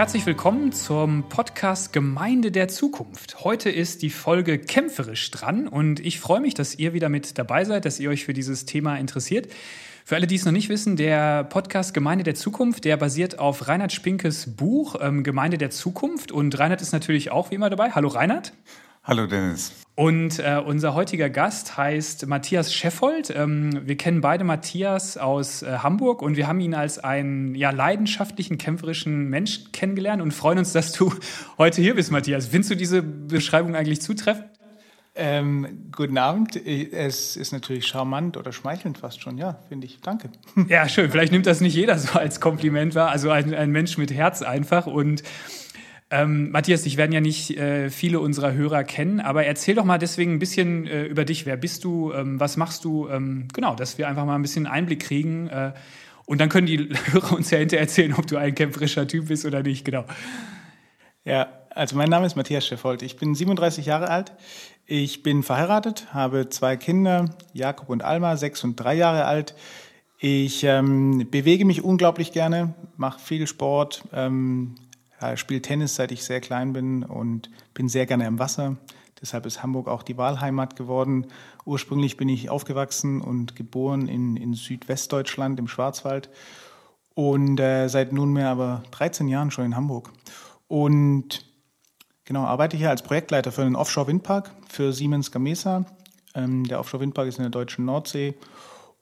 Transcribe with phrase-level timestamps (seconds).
[0.00, 3.44] herzlich willkommen zum Podcast Gemeinde der Zukunft.
[3.44, 7.66] Heute ist die Folge kämpferisch dran und ich freue mich, dass ihr wieder mit dabei
[7.66, 9.52] seid, dass ihr euch für dieses Thema interessiert.
[10.06, 13.68] Für alle, die es noch nicht wissen, der Podcast Gemeinde der Zukunft, der basiert auf
[13.68, 17.90] Reinhard Spinkes Buch ähm, Gemeinde der Zukunft und Reinhard ist natürlich auch wie immer dabei.
[17.90, 18.54] Hallo Reinhard.
[19.10, 19.72] Hallo Dennis.
[19.96, 23.34] Und äh, unser heutiger Gast heißt Matthias Scheffold.
[23.34, 27.70] Ähm, wir kennen beide Matthias aus äh, Hamburg und wir haben ihn als einen ja,
[27.70, 31.12] leidenschaftlichen, kämpferischen Mensch kennengelernt und freuen uns, dass du
[31.58, 32.46] heute hier bist, Matthias.
[32.46, 34.46] Findest du diese Beschreibung eigentlich zutreffend?
[35.16, 36.54] Ähm, guten Abend.
[36.54, 39.38] Es ist natürlich charmant oder schmeichelnd fast schon.
[39.38, 40.00] Ja, finde ich.
[40.00, 40.30] Danke.
[40.68, 41.10] Ja, schön.
[41.10, 43.10] Vielleicht nimmt das nicht jeder so als Kompliment wahr.
[43.10, 45.24] Also ein, ein Mensch mit Herz einfach und
[46.12, 49.98] ähm, Matthias, dich werden ja nicht äh, viele unserer Hörer kennen, aber erzähl doch mal
[49.98, 51.46] deswegen ein bisschen äh, über dich.
[51.46, 52.12] Wer bist du?
[52.12, 53.08] Ähm, was machst du?
[53.08, 55.48] Ähm, genau, dass wir einfach mal ein bisschen Einblick kriegen.
[55.48, 55.72] Äh,
[56.26, 56.78] und dann können die
[57.12, 59.84] Hörer uns ja hinterher erzählen, ob du ein kämpferischer Typ bist oder nicht.
[59.84, 60.04] Genau.
[61.24, 63.02] Ja, also mein Name ist Matthias Scheffold.
[63.02, 64.32] Ich bin 37 Jahre alt.
[64.86, 69.54] Ich bin verheiratet, habe zwei Kinder, Jakob und Alma, sechs und drei Jahre alt.
[70.18, 74.02] Ich ähm, bewege mich unglaublich gerne, mache viel Sport,
[75.20, 78.76] ja, spiele Tennis, seit ich sehr klein bin und bin sehr gerne im Wasser.
[79.20, 81.26] Deshalb ist Hamburg auch die Wahlheimat geworden.
[81.66, 86.30] Ursprünglich bin ich aufgewachsen und geboren in, in Südwestdeutschland im Schwarzwald
[87.14, 90.10] und äh, seit nunmehr aber 13 Jahren schon in Hamburg.
[90.68, 91.44] Und
[92.24, 95.84] genau, arbeite hier als Projektleiter für einen Offshore-Windpark für Siemens Gamesa.
[96.34, 98.34] Ähm, der Offshore-Windpark ist in der deutschen Nordsee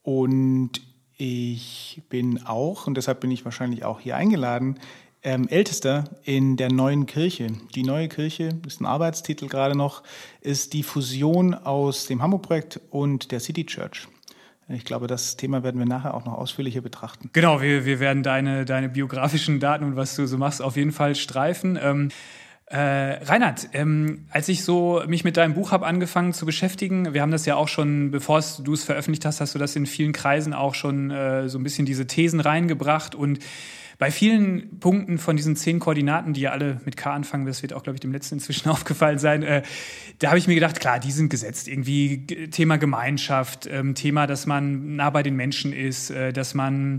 [0.02, 0.80] und
[1.16, 4.78] ich bin auch, und deshalb bin ich wahrscheinlich auch hier eingeladen,
[5.22, 7.48] ähm, Ältester in der neuen Kirche.
[7.74, 10.02] Die neue Kirche ist ein Arbeitstitel gerade noch,
[10.40, 14.08] ist die Fusion aus dem Hamburg-Projekt und der City Church.
[14.68, 17.30] Ich glaube, das Thema werden wir nachher auch noch ausführlicher betrachten.
[17.32, 20.92] Genau, wir, wir werden deine, deine biografischen Daten und was du so machst auf jeden
[20.92, 21.78] Fall streifen.
[21.80, 22.10] Ähm,
[22.66, 27.22] äh, Reinhard, ähm, als ich so mich mit deinem Buch habe angefangen zu beschäftigen, wir
[27.22, 30.12] haben das ja auch schon, bevor du es veröffentlicht hast, hast du das in vielen
[30.12, 33.38] Kreisen auch schon äh, so ein bisschen diese Thesen reingebracht und
[33.98, 37.72] bei vielen Punkten von diesen zehn Koordinaten, die ja alle mit K anfangen, das wird
[37.72, 39.62] auch, glaube ich, dem letzten inzwischen aufgefallen sein, äh,
[40.20, 41.68] da habe ich mir gedacht, klar, die sind gesetzt.
[41.68, 46.98] Irgendwie Thema Gemeinschaft, ähm, Thema, dass man nah bei den Menschen ist, äh, dass man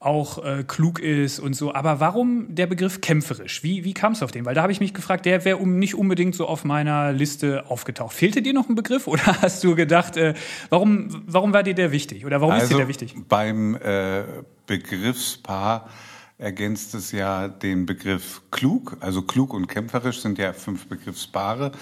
[0.00, 1.74] auch äh, klug ist und so.
[1.74, 3.64] Aber warum der Begriff kämpferisch?
[3.64, 4.44] Wie, wie kam es auf den?
[4.44, 7.68] Weil da habe ich mich gefragt, der wäre um, nicht unbedingt so auf meiner Liste
[7.68, 8.14] aufgetaucht.
[8.14, 10.34] Fehlte dir noch ein Begriff oder hast du gedacht, äh,
[10.70, 13.14] warum, warum war dir der wichtig oder warum also ist dir der wichtig?
[13.28, 14.22] Beim äh,
[14.66, 15.88] Begriffspaar
[16.38, 18.96] ergänzt es ja den Begriff klug.
[19.00, 21.72] Also klug und kämpferisch sind ja fünf Begriffspaare.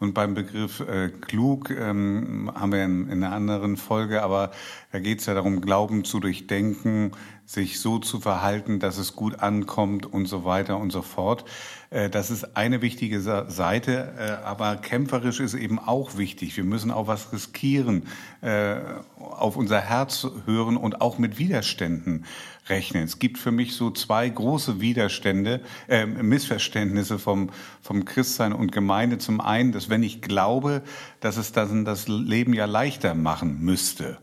[0.00, 4.52] Und beim Begriff äh, klug ähm, haben wir in, in, einer anderen Folge, aber
[4.92, 7.12] da geht es ja darum, Glauben zu durchdenken,
[7.48, 11.46] sich so zu verhalten, dass es gut ankommt und so weiter und so fort.
[11.88, 16.58] Äh, das ist eine wichtige Seite, äh, aber kämpferisch ist eben auch wichtig.
[16.58, 18.02] Wir müssen auch was riskieren,
[18.42, 18.76] äh,
[19.16, 22.26] auf unser Herz hören und auch mit Widerständen
[22.68, 23.04] rechnen.
[23.04, 27.48] Es gibt für mich so zwei große Widerstände, äh, Missverständnisse vom,
[27.80, 29.16] vom Christsein und Gemeinde.
[29.16, 30.82] Zum einen, dass wenn ich glaube,
[31.20, 34.18] dass es dann das Leben ja leichter machen müsste.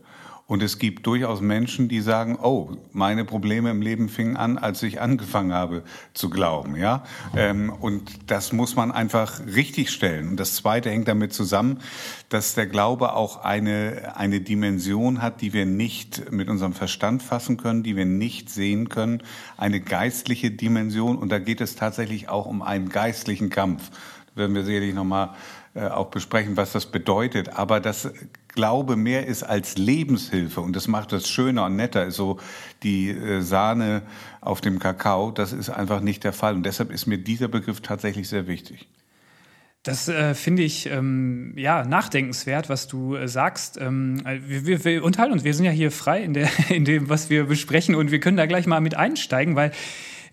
[0.48, 4.80] Und es gibt durchaus Menschen, die sagen, oh, meine Probleme im Leben fingen an, als
[4.84, 5.82] ich angefangen habe
[6.14, 7.02] zu glauben, ja.
[7.36, 10.28] Ähm, und das muss man einfach richtig stellen.
[10.28, 11.80] Und das Zweite hängt damit zusammen,
[12.28, 17.56] dass der Glaube auch eine, eine Dimension hat, die wir nicht mit unserem Verstand fassen
[17.56, 19.24] können, die wir nicht sehen können.
[19.56, 21.16] Eine geistliche Dimension.
[21.18, 23.90] Und da geht es tatsächlich auch um einen geistlichen Kampf.
[24.36, 25.30] Da werden wir sicherlich nochmal
[25.76, 27.50] auch besprechen, was das bedeutet.
[27.50, 28.10] Aber das
[28.48, 32.38] Glaube mehr ist als Lebenshilfe und das macht das schöner und netter, so
[32.82, 34.02] die äh, Sahne
[34.40, 35.30] auf dem Kakao.
[35.30, 38.88] Das ist einfach nicht der Fall und deshalb ist mir dieser Begriff tatsächlich sehr wichtig.
[39.82, 43.78] Das äh, finde ich ähm, ja nachdenkenswert, was du äh, sagst.
[43.80, 47.08] Ähm, wir, wir, wir unterhalten uns, wir sind ja hier frei in, der, in dem,
[47.08, 49.70] was wir besprechen und wir können da gleich mal mit einsteigen, weil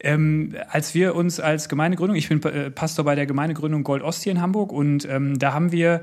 [0.04, 4.24] ähm, als wir uns als Gemeindegründung, ich bin äh, Pastor bei der Gemeindegründung Gold Ost
[4.24, 6.02] hier in Hamburg und ähm, da haben wir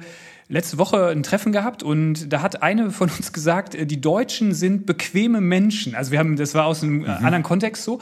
[0.48, 4.54] letzte Woche ein Treffen gehabt und da hat eine von uns gesagt, äh, die Deutschen
[4.54, 5.94] sind bequeme Menschen.
[5.94, 7.08] Also wir haben, das war aus einem mhm.
[7.08, 8.00] anderen Kontext so.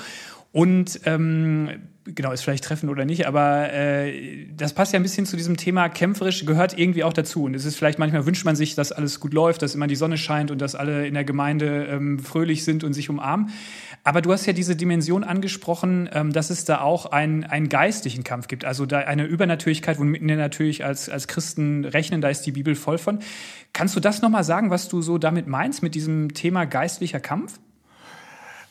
[0.53, 1.69] Und ähm,
[2.14, 5.56] genau, ist vielleicht treffen oder nicht, aber äh, das passt ja ein bisschen zu diesem
[5.56, 7.44] Thema kämpferisch, gehört irgendwie auch dazu.
[7.44, 9.96] Und es ist vielleicht manchmal wünscht man sich, dass alles gut läuft, dass immer die
[9.96, 13.50] Sonne scheint und dass alle in der Gemeinde ähm, fröhlich sind und sich umarmen.
[14.05, 18.25] Aber du hast ja diese Dimension angesprochen, ähm, dass es da auch ein, einen geistlichen
[18.25, 22.43] Kampf gibt, also da eine Übernatürlichkeit, womit wir natürlich als, als Christen rechnen, da ist
[22.43, 23.19] die Bibel voll von.
[23.72, 27.58] Kannst du das nochmal sagen, was du so damit meinst, mit diesem Thema geistlicher Kampf?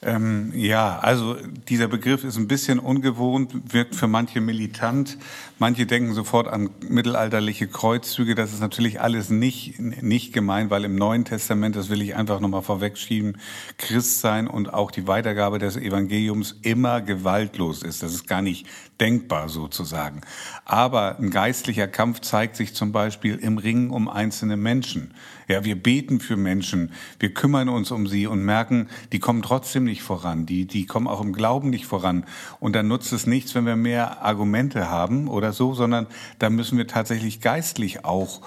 [0.04, 1.36] Ähm, ja, also
[1.70, 5.18] dieser Begriff ist ein bisschen ungewohnt, wirkt für manche militant.
[5.58, 8.36] Manche denken sofort an mittelalterliche Kreuzzüge.
[8.36, 12.40] Das ist natürlich alles nicht, nicht gemein, weil im Neuen Testament, das will ich einfach
[12.40, 13.38] nochmal vorwegschieben,
[13.78, 18.04] Christsein und auch die Weitergabe des Evangeliums immer gewaltlos ist.
[18.04, 18.68] Das ist gar nicht
[19.00, 20.22] denkbar sozusagen.
[20.66, 25.14] Aber ein geistlicher Kampf zeigt sich zum Beispiel im Ringen um einzelne Menschen.
[25.50, 29.86] Ja, wir beten für Menschen, wir kümmern uns um sie und merken, die kommen trotzdem
[29.86, 32.26] nicht voran, die, die kommen auch im Glauben nicht voran.
[32.60, 36.08] Und dann nutzt es nichts, wenn wir mehr Argumente haben oder so, sondern
[36.40, 38.42] da müssen wir tatsächlich geistlich auch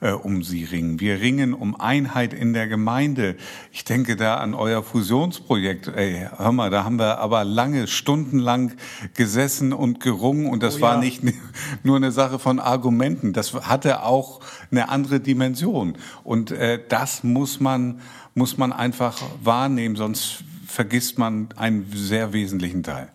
[0.00, 0.98] äh, um sie ringen.
[0.98, 3.36] Wir ringen um Einheit in der Gemeinde.
[3.70, 5.88] Ich denke da an euer Fusionsprojekt.
[5.88, 8.72] Ey, hör mal, da haben wir aber lange, stundenlang
[9.12, 11.00] gesessen und gerungen und das oh, war ja.
[11.00, 11.22] nicht
[11.82, 13.32] nur eine Sache von Argumenten.
[13.32, 14.40] Das hatte auch
[14.70, 15.96] eine andere Dimension.
[16.24, 18.00] Und äh, das muss man,
[18.34, 23.08] muss man einfach wahrnehmen, sonst vergisst man einen sehr wesentlichen Teil.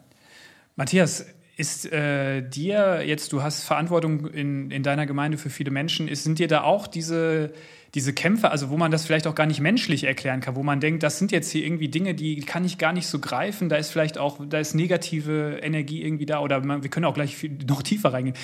[0.76, 1.26] Matthias,
[1.62, 6.24] ist äh, dir jetzt, du hast Verantwortung in, in deiner Gemeinde für viele Menschen, ist,
[6.24, 7.54] sind dir da auch diese,
[7.94, 10.80] diese Kämpfe, also wo man das vielleicht auch gar nicht menschlich erklären kann, wo man
[10.80, 13.76] denkt, das sind jetzt hier irgendwie Dinge, die kann ich gar nicht so greifen, da
[13.76, 17.38] ist vielleicht auch, da ist negative Energie irgendwie da oder man, wir können auch gleich
[17.38, 18.36] viel, noch tiefer reingehen.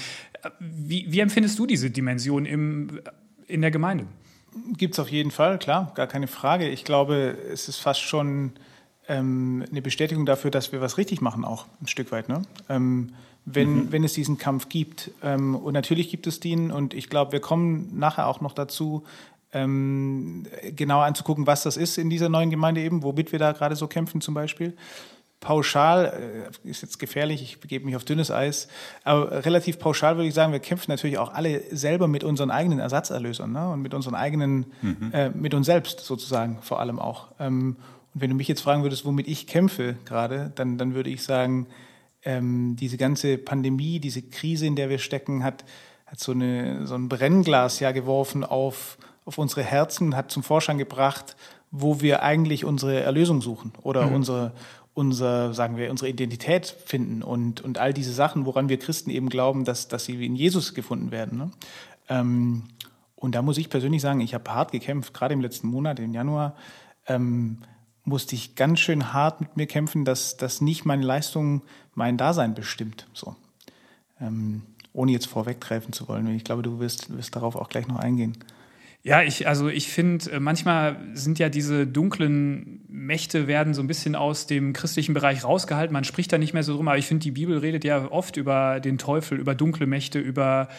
[0.60, 3.02] Wie, wie empfindest du diese Dimension im,
[3.48, 4.06] in der Gemeinde?
[4.78, 6.70] Gibt es auf jeden Fall, klar, gar keine Frage.
[6.70, 8.54] Ich glaube, es ist fast schon
[9.08, 12.30] ähm, eine Bestätigung dafür, dass wir was richtig machen, auch ein Stück weit.
[12.30, 12.42] Ne?
[12.70, 13.14] Ähm,
[13.46, 13.92] wenn, mhm.
[13.92, 15.12] wenn es diesen Kampf gibt.
[15.24, 16.72] Ähm, und natürlich gibt es den.
[16.72, 19.04] Und ich glaube, wir kommen nachher auch noch dazu,
[19.54, 20.46] ähm,
[20.76, 23.88] genauer anzugucken, was das ist in dieser neuen Gemeinde eben, womit wir da gerade so
[23.88, 24.76] kämpfen zum Beispiel.
[25.40, 28.68] Pauschal äh, ist jetzt gefährlich, ich begebe mich auf dünnes Eis,
[29.04, 32.80] aber relativ pauschal würde ich sagen, wir kämpfen natürlich auch alle selber mit unseren eigenen
[32.80, 33.70] Ersatzerlösern ne?
[33.70, 35.12] und mit unseren eigenen, mhm.
[35.14, 37.28] äh, mit uns selbst sozusagen vor allem auch.
[37.40, 37.78] Ähm,
[38.20, 41.68] wenn du mich jetzt fragen würdest, womit ich kämpfe gerade, dann, dann würde ich sagen,
[42.24, 45.64] ähm, diese ganze Pandemie, diese Krise, in der wir stecken, hat,
[46.06, 50.78] hat so, eine, so ein Brennglas ja geworfen auf, auf unsere Herzen, hat zum Vorschein
[50.78, 51.36] gebracht,
[51.72, 54.16] wo wir eigentlich unsere Erlösung suchen oder mhm.
[54.16, 54.52] unsere,
[54.94, 59.30] unser, sagen wir, unsere Identität finden und, und all diese Sachen, woran wir Christen eben
[59.30, 61.38] glauben, dass, dass sie in Jesus gefunden werden.
[61.38, 61.52] Ne?
[62.10, 62.64] Ähm,
[63.16, 66.14] und da muss ich persönlich sagen, ich habe hart gekämpft, gerade im letzten Monat, im
[66.14, 66.56] Januar.
[67.08, 67.60] Ähm,
[68.08, 71.62] musste ich ganz schön hart mit mir kämpfen, dass, dass nicht meine Leistung
[71.94, 73.06] mein Dasein bestimmt.
[73.14, 73.36] So.
[74.22, 74.64] Ähm,
[74.94, 76.28] ohne jetzt vorwegtreffen zu wollen.
[76.36, 78.38] Ich glaube, du wirst, wirst darauf auch gleich noch eingehen.
[79.04, 83.88] Ja, ich, also ich finde, äh, manchmal sind ja diese dunklen Mächte werden so ein
[83.88, 85.94] bisschen aus dem christlichen Bereich rausgehalten.
[85.94, 88.38] Man spricht da nicht mehr so drum, aber ich finde, die Bibel redet ja oft
[88.38, 90.70] über den Teufel, über dunkle Mächte, über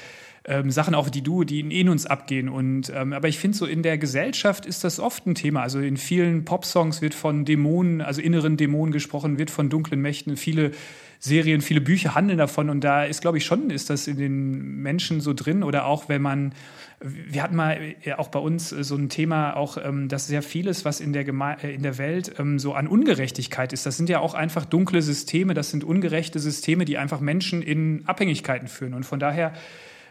[0.48, 2.48] ähm, Sachen auch, die du, die in uns abgehen.
[2.48, 5.62] Und ähm, aber ich finde so in der Gesellschaft ist das oft ein Thema.
[5.62, 10.36] Also in vielen Popsongs wird von Dämonen, also inneren Dämonen gesprochen, wird von dunklen Mächten.
[10.36, 10.72] Viele
[11.20, 14.82] Serien, viele Bücher handeln davon und da ist, glaube ich, schon, ist das in den
[14.82, 16.54] Menschen so drin oder auch wenn man,
[17.00, 20.84] wir hatten mal ja, auch bei uns so ein Thema, auch, ähm, dass sehr vieles,
[20.84, 24.08] was in der, Geme äh, in der Welt ähm, so an Ungerechtigkeit ist, das sind
[24.08, 28.94] ja auch einfach dunkle Systeme, das sind ungerechte Systeme, die einfach Menschen in Abhängigkeiten führen
[28.94, 29.54] und von daher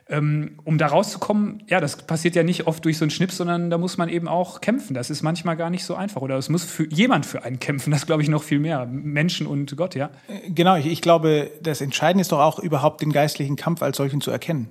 [0.10, 3.70] ähm, um da rauszukommen, ja, das passiert ja nicht oft durch so einen Schnips, sondern
[3.70, 4.94] da muss man eben auch kämpfen.
[4.94, 6.22] Das ist manchmal gar nicht so einfach.
[6.22, 7.92] Oder es muss für jemand für einen kämpfen.
[7.92, 8.86] Das glaube ich noch viel mehr.
[8.86, 10.10] Menschen und Gott, ja.
[10.28, 13.98] Äh, genau, ich, ich glaube, das Entscheidende ist doch auch überhaupt den geistlichen Kampf als
[13.98, 14.70] solchen zu erkennen.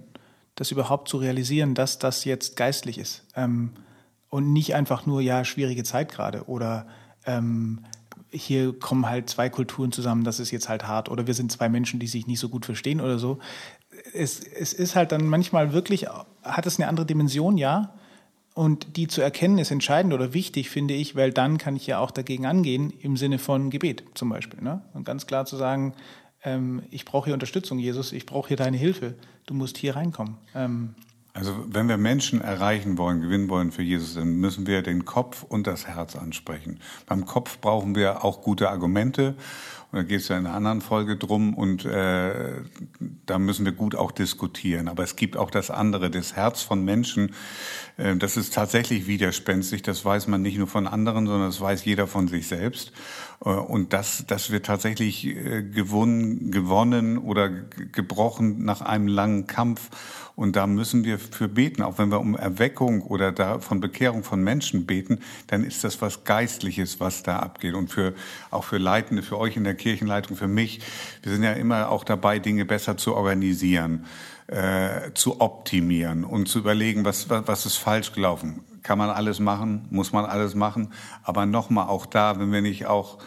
[0.55, 3.27] Das überhaupt zu realisieren, dass das jetzt geistlich ist.
[3.37, 3.73] Ähm,
[4.31, 6.87] und nicht einfach nur, ja, schwierige Zeit gerade oder
[7.27, 7.81] ähm,
[8.31, 11.69] hier kommen halt zwei Kulturen zusammen, das ist jetzt halt hart oder wir sind zwei
[11.69, 13.39] Menschen, die sich nicht so gut verstehen oder so
[14.13, 16.07] es, es ist halt dann manchmal wirklich,
[16.43, 17.95] hat es eine andere Dimension, ja.
[18.55, 21.99] Und die zu erkennen ist entscheidend oder wichtig, finde ich, weil dann kann ich ja
[21.99, 24.63] auch dagegen angehen im Sinne von Gebet zum Beispiel.
[24.63, 24.81] Ne?
[24.95, 25.93] Und ganz klar zu sagen,
[26.43, 30.39] ähm, ich brauche hier Unterstützung, Jesus, ich brauche hier deine Hilfe, du musst hier reinkommen.
[30.55, 30.95] Ähm,
[31.37, 35.43] also wenn wir Menschen erreichen wollen, gewinnen wollen für Jesus, dann müssen wir den Kopf
[35.43, 36.81] und das Herz ansprechen.
[37.07, 39.37] Beim Kopf brauchen wir auch gute Argumente
[39.93, 42.61] da geht es ja in einer anderen Folge drum und äh,
[43.25, 44.89] da müssen wir gut auch diskutieren.
[44.89, 47.35] Aber es gibt auch das andere, das Herz von Menschen.
[47.97, 49.83] Äh, das ist tatsächlich widerspenstig.
[49.83, 52.93] Das weiß man nicht nur von anderen, sondern das weiß jeder von sich selbst.
[53.45, 59.91] Äh, und das, das wird tatsächlich äh, gewonnen, gewonnen oder gebrochen nach einem langen Kampf.
[60.35, 61.83] Und da müssen wir für beten.
[61.83, 66.03] Auch wenn wir um Erweckung oder da von Bekehrung von Menschen beten, dann ist das
[66.03, 67.75] was Geistliches, was da abgeht.
[67.75, 68.13] Und für,
[68.51, 70.81] auch für Leitende, für euch in der Kirchenleitung, für mich,
[71.23, 74.05] wir sind ja immer auch dabei, Dinge besser zu organisieren,
[74.49, 78.61] äh, zu optimieren und zu überlegen, was, was, was ist falsch gelaufen.
[78.87, 79.85] Kann man alles machen?
[79.91, 80.93] Muss man alles machen?
[81.25, 83.19] Aber nochmal auch da, wenn wir nicht auch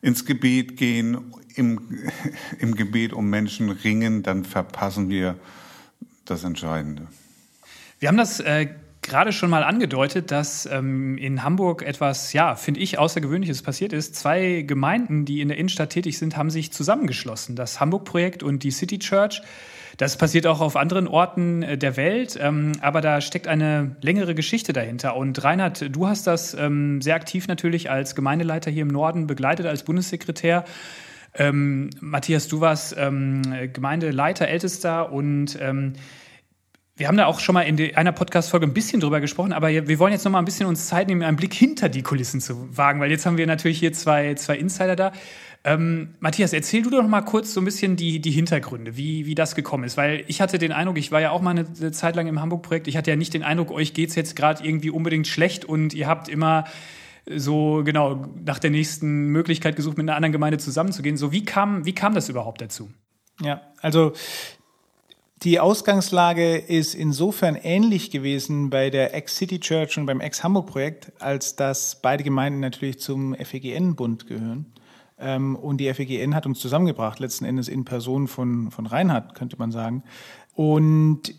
[0.00, 1.82] ins Gebet gehen, im,
[2.60, 5.36] im Gebet um Menschen ringen, dann verpassen wir
[6.24, 7.08] das Entscheidende.
[7.98, 8.68] Wir haben das äh,
[9.02, 14.16] gerade schon mal angedeutet, dass ähm, in Hamburg etwas, ja, finde ich, Außergewöhnliches passiert ist.
[14.16, 17.54] Zwei Gemeinden, die in der Innenstadt tätig sind, haben sich zusammengeschlossen.
[17.54, 19.42] Das Hamburg-Projekt und die City Church.
[20.00, 24.34] Das passiert auch auf anderen Orten äh, der Welt, ähm, aber da steckt eine längere
[24.34, 25.14] Geschichte dahinter.
[25.14, 29.66] Und Reinhard, du hast das ähm, sehr aktiv natürlich als Gemeindeleiter hier im Norden begleitet,
[29.66, 30.64] als Bundessekretär.
[31.34, 35.58] Ähm, Matthias, du warst Gemeindeleiter, Ältester und
[37.00, 39.98] wir haben da auch schon mal in einer Podcast-Folge ein bisschen drüber gesprochen, aber wir
[39.98, 42.76] wollen jetzt noch mal ein bisschen uns Zeit nehmen, einen Blick hinter die Kulissen zu
[42.76, 45.12] wagen, weil jetzt haben wir natürlich hier zwei, zwei Insider da.
[45.64, 49.34] Ähm, Matthias, erzähl du doch mal kurz so ein bisschen die, die Hintergründe, wie, wie
[49.34, 49.96] das gekommen ist.
[49.96, 52.86] Weil ich hatte den Eindruck, ich war ja auch mal eine Zeit lang im Hamburg-Projekt,
[52.86, 56.06] ich hatte ja nicht den Eindruck, euch geht's jetzt gerade irgendwie unbedingt schlecht und ihr
[56.06, 56.64] habt immer
[57.34, 61.16] so genau nach der nächsten Möglichkeit gesucht, mit einer anderen Gemeinde zusammenzugehen.
[61.16, 62.90] So, wie kam, wie kam das überhaupt dazu?
[63.40, 64.12] Ja, also
[65.42, 72.00] die Ausgangslage ist insofern ähnlich gewesen bei der Ex-City Church und beim Ex-Hamburg-Projekt, als dass
[72.02, 74.66] beide Gemeinden natürlich zum FEGN-Bund gehören.
[75.18, 79.56] Ähm, und die FEGN hat uns zusammengebracht, letzten Endes in Person von, von Reinhard, könnte
[79.58, 80.02] man sagen.
[80.54, 81.34] Und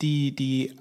[0.00, 0.74] die, die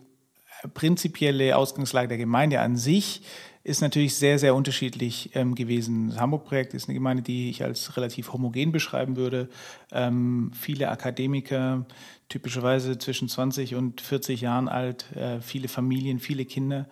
[0.73, 3.21] prinzipielle Ausgangslage der Gemeinde an sich
[3.65, 6.09] ist natürlich sehr, sehr unterschiedlich ähm, gewesen.
[6.09, 9.49] Das Hamburg-Projekt ist eine Gemeinde, die ich als relativ homogen beschreiben würde.
[9.91, 11.87] Ähm, viele Akademiker,
[12.29, 16.87] typischerweise zwischen 20 und 40 Jahren alt, äh, viele Familien, viele Kinder.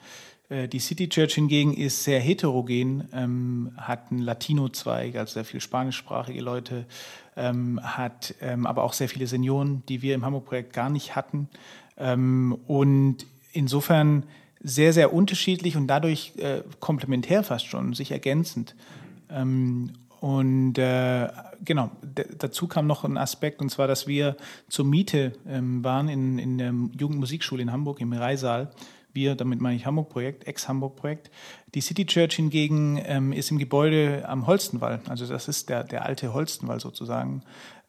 [0.50, 5.62] Äh, die City Church hingegen ist sehr heterogen, ähm, hat einen Latino-Zweig, also sehr viel
[5.62, 6.86] spanischsprachige Leute,
[7.36, 11.50] ähm, hat ähm, aber auch sehr viele Senioren, die wir im Hamburg-Projekt gar nicht hatten.
[11.98, 14.24] Ähm, und insofern
[14.62, 18.75] sehr, sehr unterschiedlich und dadurch äh, komplementär fast schon, sich ergänzend.
[20.24, 21.27] Und äh,
[21.65, 21.92] genau,
[22.38, 24.38] dazu kam noch ein Aspekt, und zwar, dass wir
[24.70, 28.72] zur Miete ähm, waren in, in der Jugendmusikschule in Hamburg im Reisaal.
[29.12, 31.30] Wir, damit meine ich Hamburg-Projekt, Ex-Hamburg-Projekt.
[31.75, 35.01] Die City Church hingegen ähm, ist im Gebäude am Holstenwall.
[35.10, 37.44] Also das ist der, der alte Holstenwall sozusagen.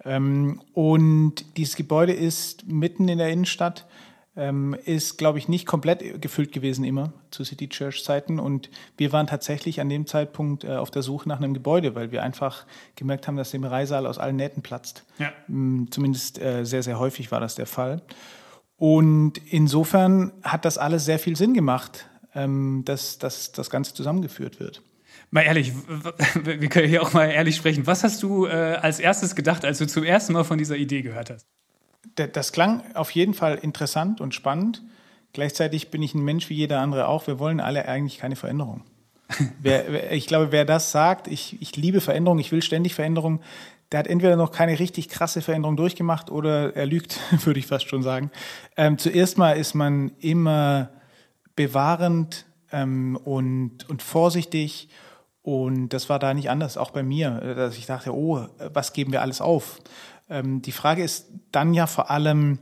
[0.05, 3.87] Ähm, und dieses Gebäude ist mitten in der Innenstadt
[4.37, 8.39] ähm, ist, glaube ich, nicht komplett gefüllt gewesen immer zu City Church Zeiten.
[8.41, 12.11] Und wir waren tatsächlich an dem Zeitpunkt äh, auf der Suche nach einem Gebäude, weil
[12.11, 15.05] wir einfach gemerkt haben, dass der Reissaal aus allen Nähten platzt.
[15.19, 15.33] Ja.
[15.49, 18.03] Ähm, zumindest äh, sehr, sehr häufig war das der Fall.
[18.77, 24.59] Und insofern hat das alles sehr viel Sinn gemacht, ähm, dass, dass das Ganze zusammengeführt
[24.59, 24.83] wird.
[25.31, 25.73] Mal ehrlich,
[26.45, 27.87] wir können hier auch mal ehrlich sprechen.
[27.87, 31.03] Was hast du äh, als erstes gedacht, als du zum ersten Mal von dieser Idee
[31.03, 31.47] gehört hast?
[32.15, 34.83] Das klang auf jeden Fall interessant und spannend.
[35.33, 37.27] Gleichzeitig bin ich ein Mensch wie jeder andere auch.
[37.27, 38.83] Wir wollen alle eigentlich keine Veränderung.
[39.61, 43.41] wer, ich glaube, wer das sagt, ich, ich liebe Veränderung, ich will ständig Veränderung,
[43.93, 47.89] der hat entweder noch keine richtig krasse Veränderung durchgemacht oder er lügt, würde ich fast
[47.89, 48.31] schon sagen.
[48.77, 50.91] Ähm, zuerst mal ist man immer
[51.57, 54.89] bewahrend ähm, und, und vorsichtig.
[55.43, 59.13] Und das war da nicht anders, auch bei mir, dass ich dachte, oh, was geben
[59.13, 59.79] wir alles auf?
[60.35, 62.59] Ähm, die Frage ist dann ja vor allem,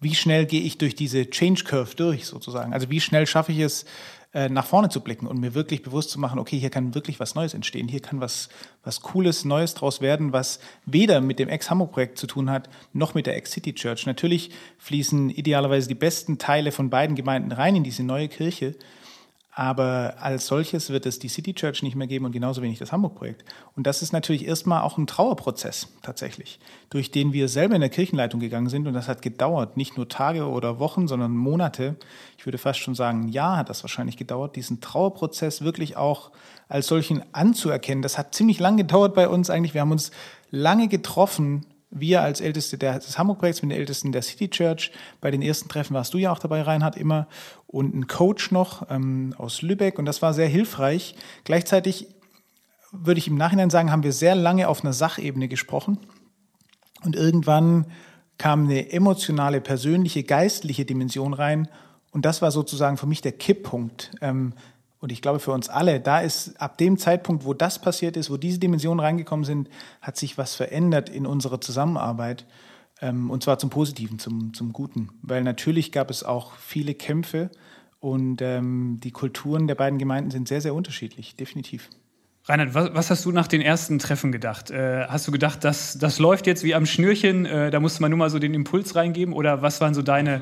[0.00, 2.74] wie schnell gehe ich durch diese Change Curve durch sozusagen?
[2.74, 3.86] Also wie schnell schaffe ich es,
[4.34, 7.20] äh, nach vorne zu blicken und mir wirklich bewusst zu machen, okay, hier kann wirklich
[7.20, 8.50] was Neues entstehen, hier kann was,
[8.82, 13.26] was Cooles, Neues draus werden, was weder mit dem Ex-Hamburg-Projekt zu tun hat, noch mit
[13.26, 14.04] der Ex-City Church.
[14.04, 18.74] Natürlich fließen idealerweise die besten Teile von beiden Gemeinden rein in diese neue Kirche,
[19.56, 22.90] aber als solches wird es die City Church nicht mehr geben und genauso wenig das
[22.90, 23.44] Hamburg-Projekt.
[23.76, 26.58] Und das ist natürlich erstmal auch ein Trauerprozess tatsächlich,
[26.90, 28.88] durch den wir selber in der Kirchenleitung gegangen sind.
[28.88, 31.94] Und das hat gedauert, nicht nur Tage oder Wochen, sondern Monate.
[32.36, 36.32] Ich würde fast schon sagen, ein Jahr hat das wahrscheinlich gedauert, diesen Trauerprozess wirklich auch
[36.68, 38.02] als solchen anzuerkennen.
[38.02, 39.74] Das hat ziemlich lang gedauert bei uns eigentlich.
[39.74, 40.10] Wir haben uns
[40.50, 41.64] lange getroffen
[41.94, 44.90] wir als Älteste des Hamburg-Projekts mit den Ältesten der City Church.
[45.20, 47.28] Bei den ersten Treffen warst du ja auch dabei, Reinhard, immer.
[47.66, 49.98] Und ein Coach noch ähm, aus Lübeck.
[49.98, 51.14] Und das war sehr hilfreich.
[51.44, 52.08] Gleichzeitig
[52.90, 55.98] würde ich im Nachhinein sagen, haben wir sehr lange auf einer Sachebene gesprochen.
[57.04, 57.86] Und irgendwann
[58.38, 61.68] kam eine emotionale, persönliche, geistliche Dimension rein.
[62.10, 64.12] Und das war sozusagen für mich der Kipppunkt.
[64.20, 64.54] Ähm,
[65.04, 68.30] und ich glaube für uns alle, da ist ab dem Zeitpunkt, wo das passiert ist,
[68.30, 69.68] wo diese Dimensionen reingekommen sind,
[70.00, 72.46] hat sich was verändert in unserer Zusammenarbeit.
[73.02, 75.10] Ähm, und zwar zum Positiven, zum, zum Guten.
[75.20, 77.50] Weil natürlich gab es auch viele Kämpfe
[78.00, 81.90] und ähm, die Kulturen der beiden Gemeinden sind sehr, sehr unterschiedlich, definitiv.
[82.46, 84.70] Reinhard, was, was, hast du nach den ersten Treffen gedacht?
[84.70, 88.10] Äh, hast du gedacht, das, das läuft jetzt wie am Schnürchen, äh, da musste man
[88.10, 89.34] nur mal so den Impuls reingeben?
[89.34, 90.40] Oder was waren so deine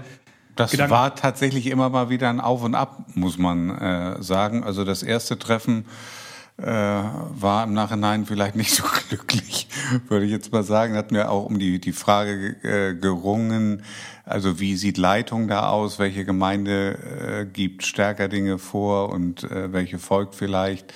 [0.56, 0.92] das Gedanken.
[0.92, 4.64] war tatsächlich immer mal wieder ein Auf und Ab, muss man äh, sagen.
[4.64, 5.86] Also das erste Treffen
[6.58, 9.68] äh, war im Nachhinein vielleicht nicht so glücklich,
[10.08, 10.96] würde ich jetzt mal sagen.
[10.96, 13.82] Hatten wir auch um die, die Frage äh, gerungen,
[14.24, 16.98] also wie sieht Leitung da aus, welche Gemeinde
[17.40, 20.92] äh, gibt stärker Dinge vor und äh, welche folgt vielleicht.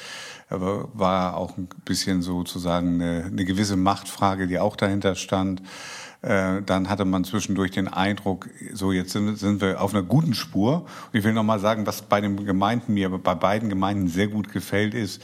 [0.48, 5.62] Aber war auch ein bisschen sozusagen eine, eine gewisse Machtfrage, die auch dahinter stand.
[6.22, 10.34] Äh, dann hatte man zwischendurch den Eindruck, so jetzt sind, sind wir auf einer guten
[10.34, 10.86] Spur.
[11.12, 14.28] Und ich will noch mal sagen, was bei den Gemeinden mir bei beiden Gemeinden sehr
[14.28, 15.20] gut gefällt, ist,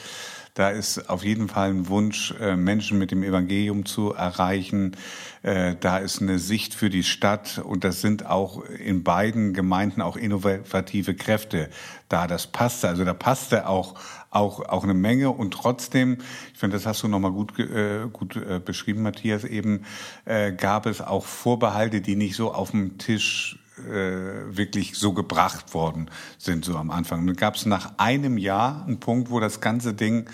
[0.55, 4.97] da ist auf jeden Fall ein Wunsch, äh, Menschen mit dem Evangelium zu erreichen.
[5.43, 10.03] Äh, da ist eine Sicht für die Stadt und das sind auch in beiden Gemeinden
[10.03, 11.71] auch innovative Kräfte
[12.11, 12.27] da.
[12.27, 13.95] Das passte, also da passte auch
[14.33, 16.19] auch auch eine Menge und trotzdem,
[16.53, 19.45] ich finde, das hast du nochmal gut äh, gut äh, beschrieben, Matthias.
[19.45, 19.85] Eben
[20.25, 25.75] äh, gab es auch Vorbehalte, die nicht so auf dem Tisch äh, wirklich so gebracht
[25.75, 27.27] worden sind, so am Anfang.
[27.27, 30.29] dann gab es nach einem Jahr einen Punkt, wo das ganze Ding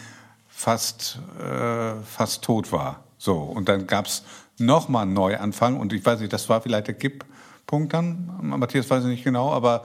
[0.49, 3.05] fast, äh, fast tot war.
[3.17, 4.25] So, und dann gab es
[4.59, 7.38] nochmal einen Neuanfang und ich weiß nicht, das war vielleicht der Kipppunkt
[7.70, 9.82] dann, Matthias weiß ich nicht genau, aber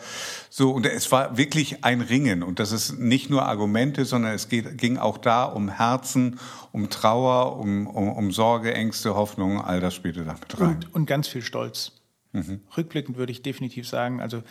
[0.50, 4.48] so, und es war wirklich ein Ringen und das ist nicht nur Argumente, sondern es
[4.48, 6.40] geht, ging auch da um Herzen,
[6.72, 10.76] um Trauer, um, um, um Sorge, Ängste, Hoffnung, all das spielte da mit rein.
[10.76, 11.92] Und, und ganz viel Stolz.
[12.32, 12.62] Mhm.
[12.76, 14.44] Rückblickend würde ich definitiv sagen, also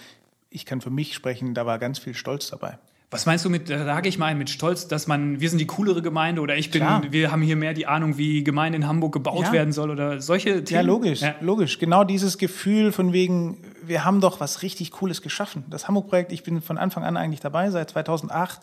[0.50, 2.78] ich kann für mich sprechen, da war ganz viel Stolz dabei.
[3.12, 5.66] Was meinst du mit, da sage ich mal mit Stolz, dass man, wir sind die
[5.66, 7.02] coolere Gemeinde oder ich bin, Klar.
[7.10, 9.52] wir haben hier mehr die Ahnung, wie Gemeinde in Hamburg gebaut ja.
[9.52, 10.80] werden soll oder solche Themen?
[10.80, 11.34] Ja, logisch, ja.
[11.40, 11.78] logisch.
[11.78, 15.64] Genau dieses Gefühl von wegen, wir haben doch was richtig Cooles geschaffen.
[15.68, 18.62] Das Hamburg-Projekt, ich bin von Anfang an eigentlich dabei, seit 2008.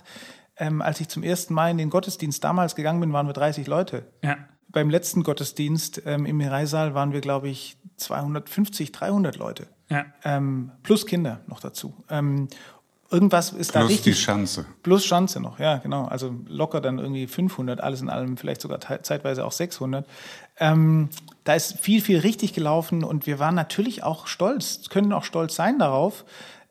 [0.58, 3.68] Ähm, als ich zum ersten Mal in den Gottesdienst damals gegangen bin, waren wir 30
[3.68, 4.08] Leute.
[4.24, 4.38] Ja.
[4.68, 9.68] Beim letzten Gottesdienst ähm, im Mireisaal waren wir, glaube ich, 250, 300 Leute.
[9.90, 10.06] Ja.
[10.24, 11.96] Ähm, plus Kinder noch dazu.
[12.10, 12.48] Ähm,
[13.12, 14.04] irgendwas ist plus da richtig.
[14.04, 14.66] Plus die Schanze.
[14.84, 16.06] Plus Schanze noch, ja, genau.
[16.06, 20.08] Also locker dann irgendwie 500, alles in allem, vielleicht sogar zeitweise auch 600.
[20.60, 21.10] Ähm,
[21.44, 25.56] da ist viel, viel richtig gelaufen und wir waren natürlich auch stolz, können auch stolz
[25.56, 26.26] sein darauf.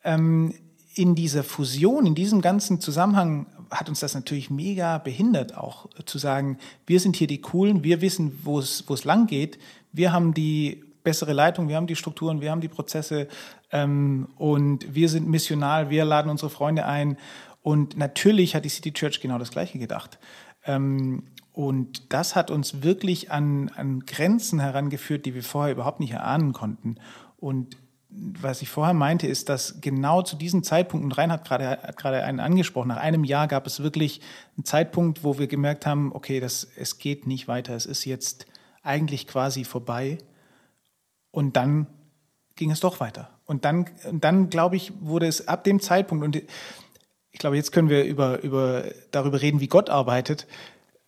[0.04, 0.54] Ähm,
[0.94, 6.18] in dieser Fusion, in diesem ganzen Zusammenhang hat uns das natürlich mega behindert, auch zu
[6.18, 9.58] sagen, wir sind hier die Coolen, wir wissen, wo es, wo es lang geht,
[9.92, 13.28] wir haben die bessere Leitung, wir haben die Strukturen, wir haben die Prozesse
[13.70, 17.16] ähm, und wir sind missional, wir laden unsere Freunde ein.
[17.62, 20.18] Und natürlich hat die City Church genau das Gleiche gedacht.
[20.64, 26.12] Ähm, und das hat uns wirklich an, an Grenzen herangeführt, die wir vorher überhaupt nicht
[26.12, 26.96] erahnen konnten.
[27.36, 27.76] Und
[28.10, 32.24] was ich vorher meinte, ist, dass genau zu diesem Zeitpunkt, und Reinhard gerade, hat gerade
[32.24, 34.20] einen angesprochen, nach einem Jahr gab es wirklich
[34.56, 38.46] einen Zeitpunkt, wo wir gemerkt haben, okay, das, es geht nicht weiter, es ist jetzt
[38.82, 40.18] eigentlich quasi vorbei.
[41.30, 41.86] Und dann
[42.56, 43.37] ging es doch weiter.
[43.48, 47.88] Und dann, dann glaube ich, wurde es ab dem Zeitpunkt, und ich glaube, jetzt können
[47.88, 50.46] wir über, über, darüber reden, wie Gott arbeitet.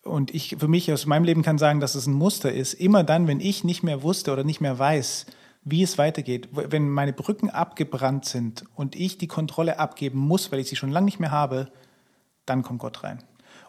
[0.01, 2.73] Und ich für mich aus meinem Leben kann sagen, dass es ein Muster ist.
[2.73, 5.27] Immer dann, wenn ich nicht mehr wusste oder nicht mehr weiß,
[5.63, 10.61] wie es weitergeht, wenn meine Brücken abgebrannt sind und ich die Kontrolle abgeben muss, weil
[10.61, 11.71] ich sie schon lange nicht mehr habe,
[12.47, 13.21] dann kommt Gott rein.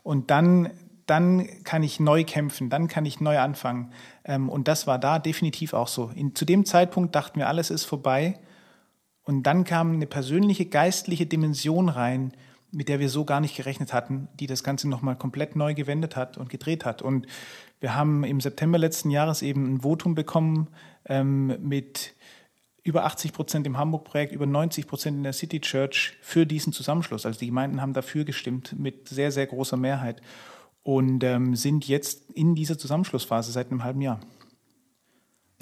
[0.02, 0.70] Und dann,
[1.04, 3.92] dann kann ich neu kämpfen, dann kann ich neu anfangen.
[4.24, 6.10] Ähm, und das war da definitiv auch so.
[6.14, 8.38] In, zu dem Zeitpunkt dachten wir, alles ist vorbei.
[9.24, 12.32] Und dann kam eine persönliche, geistliche Dimension rein,
[12.72, 16.16] mit der wir so gar nicht gerechnet hatten, die das Ganze nochmal komplett neu gewendet
[16.16, 17.02] hat und gedreht hat.
[17.02, 17.26] Und
[17.80, 20.68] wir haben im September letzten Jahres eben ein Votum bekommen
[21.04, 22.14] ähm, mit
[22.82, 27.26] über 80 Prozent im Hamburg-Projekt, über 90 Prozent in der City Church für diesen Zusammenschluss.
[27.26, 30.20] Also die Gemeinden haben dafür gestimmt mit sehr, sehr großer Mehrheit
[30.82, 34.20] und ähm, sind jetzt in dieser Zusammenschlussphase seit einem halben Jahr.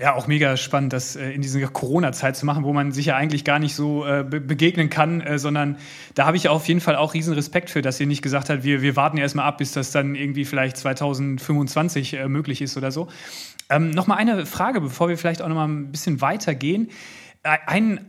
[0.00, 3.16] Ja, auch mega spannend, das äh, in dieser Corona-Zeit zu machen, wo man sich ja
[3.16, 5.76] eigentlich gar nicht so äh, be begegnen kann, äh, sondern
[6.14, 8.64] da habe ich auf jeden Fall auch riesen Respekt für, dass ihr nicht gesagt habt,
[8.64, 12.90] wir, wir warten erstmal ab, bis das dann irgendwie vielleicht 2025 äh, möglich ist oder
[12.90, 13.08] so.
[13.68, 16.88] Ähm, Nochmal eine Frage, bevor wir vielleicht auch nochmal ein bisschen weitergehen.
[17.42, 18.00] Ein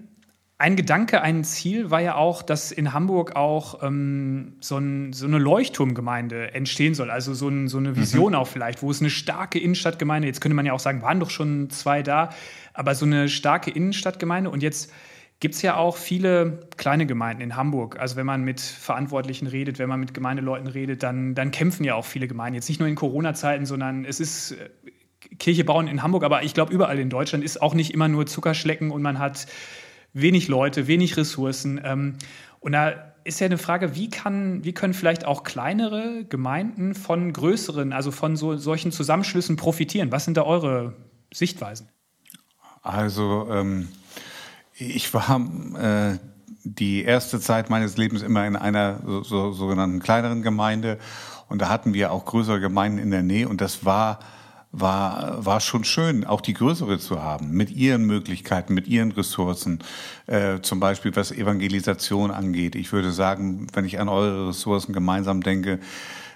[0.61, 5.25] ein Gedanke, ein Ziel war ja auch, dass in Hamburg auch ähm, so, ein, so,
[5.25, 7.09] eine Leuchtturmgemeinde entstehen soll.
[7.09, 8.37] Also so, ein, so eine Vision mhm.
[8.37, 11.31] auch vielleicht, wo es eine starke Innenstadtgemeinde, jetzt könnte man ja auch sagen, waren doch
[11.31, 12.29] schon zwei da,
[12.75, 14.51] aber so eine starke Innenstadtgemeinde.
[14.51, 14.93] Und jetzt
[15.39, 17.99] gibt es ja auch viele kleine Gemeinden in Hamburg.
[17.99, 21.95] Also wenn man mit Verantwortlichen redet, wenn man mit Gemeindeleuten redet, dann, dann kämpfen ja
[21.95, 22.53] auch viele Gemeinden.
[22.53, 24.69] Jetzt nicht nur in Corona-Zeiten, sondern es ist äh,
[25.39, 28.27] Kirche bauen in Hamburg, aber ich glaube überall in Deutschland ist auch nicht immer nur
[28.27, 29.47] Zuckerschlecken und man hat
[30.13, 31.79] wenig Leute, wenig Ressourcen.
[31.83, 32.15] Ähm,
[32.59, 32.93] und da
[33.23, 38.11] ist ja eine Frage, wie, kann, wie können vielleicht auch kleinere Gemeinden von größeren, also
[38.11, 40.11] von so, solchen Zusammenschlüssen profitieren?
[40.11, 40.95] Was sind da eure
[41.33, 41.89] Sichtweisen?
[42.81, 43.89] Also ähm,
[44.73, 45.39] ich war
[45.79, 46.17] äh,
[46.63, 50.97] die erste Zeit meines Lebens immer in einer so, so, sogenannten kleineren Gemeinde
[51.51, 54.19] Und da hatten wir auch größere Gemeinden in der Nähe und das war
[54.71, 59.79] war, war schon schön, auch die größere zu haben, mit ihren Möglichkeiten, mit ihren Ressourcen,
[60.27, 62.75] äh, zum Beispiel was Evangelisation angeht.
[62.75, 65.79] Ich würde sagen, wenn ich an eure Ressourcen gemeinsam denke,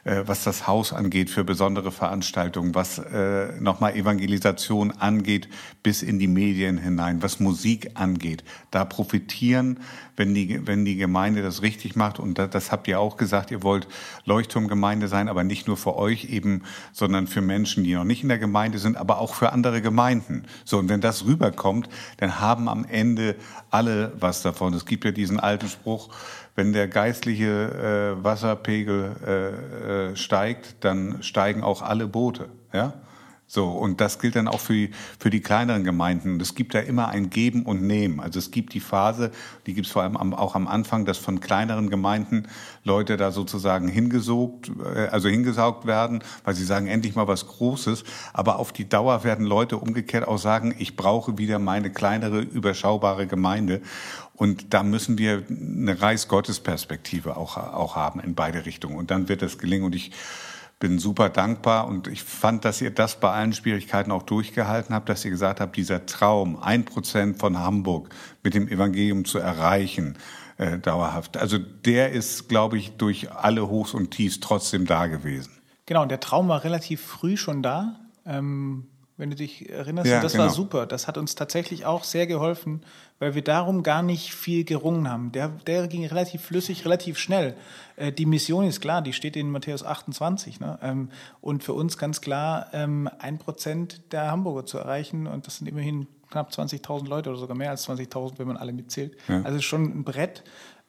[0.05, 5.49] äh, was das Haus angeht für besondere Veranstaltungen, was äh, nochmal Evangelisation angeht
[5.81, 8.43] bis in die Medien hinein, was Musik angeht.
[8.69, 9.79] Da profitieren,
[10.15, 13.49] wenn die, wenn die Gemeinde das richtig macht und das, das habt ihr auch gesagt,
[13.49, 13.87] ihr wollt
[14.25, 16.61] Leuchtturmgemeinde sein, aber nicht nur für euch eben,
[16.93, 20.43] sondern für Menschen, die noch nicht in der Gemeinde sind, aber auch für andere Gemeinden.
[20.65, 23.35] So, und wenn das rüberkommt, dann haben am Ende
[23.71, 24.75] alle was davon.
[24.75, 26.09] Es gibt ja diesen alten Spruch,
[26.55, 32.49] wenn der geistliche äh, Wasserpegel äh, äh, steigt, dann steigen auch alle Boote.
[32.73, 32.93] Ja?
[33.47, 34.89] So, und das gilt dann auch für,
[35.19, 36.41] für die kleineren Gemeinden.
[36.41, 38.19] Es gibt da immer ein Geben und Nehmen.
[38.19, 39.29] Also es gibt die Phase,
[39.67, 42.47] die gibt es vor allem auch am Anfang, dass von kleineren Gemeinden
[42.83, 48.03] Leute da sozusagen hingesogt, äh, also hingesaugt werden, weil sie sagen, endlich mal was Großes.
[48.33, 53.27] Aber auf die Dauer werden Leute umgekehrt auch sagen, ich brauche wieder meine kleinere, überschaubare
[53.27, 53.81] Gemeinde.
[54.35, 58.97] Und da müssen wir eine Reichsgottesperspektive auch, auch haben in beide Richtungen.
[58.97, 59.85] Und dann wird das gelingen.
[59.85, 60.11] Und ich
[60.79, 65.07] bin super dankbar und ich fand, dass ihr das bei allen Schwierigkeiten auch durchgehalten habt,
[65.07, 68.09] dass ihr gesagt habt, dieser Traum, ein Prozent von Hamburg
[68.43, 70.17] mit dem Evangelium zu erreichen,
[70.57, 71.37] äh, dauerhaft.
[71.37, 75.51] Also der ist, glaube ich, durch alle Hochs und Tiefs trotzdem da gewesen.
[75.85, 77.99] Genau, und der Traum war relativ früh schon da.
[78.25, 78.87] Ähm,
[79.17, 80.45] wenn du dich erinnerst, ja, das genau.
[80.45, 80.85] war super.
[80.85, 82.81] Das hat uns tatsächlich auch sehr geholfen,
[83.17, 85.31] weil wir darum gar nicht viel gerungen haben.
[85.31, 87.55] Der, der ging relativ flüssig, relativ schnell.
[87.95, 90.59] Äh, die Mission ist klar, die steht in Matthäus 28.
[90.59, 90.77] Ne?
[90.81, 95.27] Ähm, und für uns ganz klar, ähm, ein Prozent der Hamburger zu erreichen.
[95.27, 98.73] Und das sind immerhin knapp 20.000 Leute oder sogar mehr als 20.000, wenn man alle
[98.73, 99.15] mitzählt.
[99.29, 99.41] Ja.
[99.43, 100.43] Also schon ein Brett.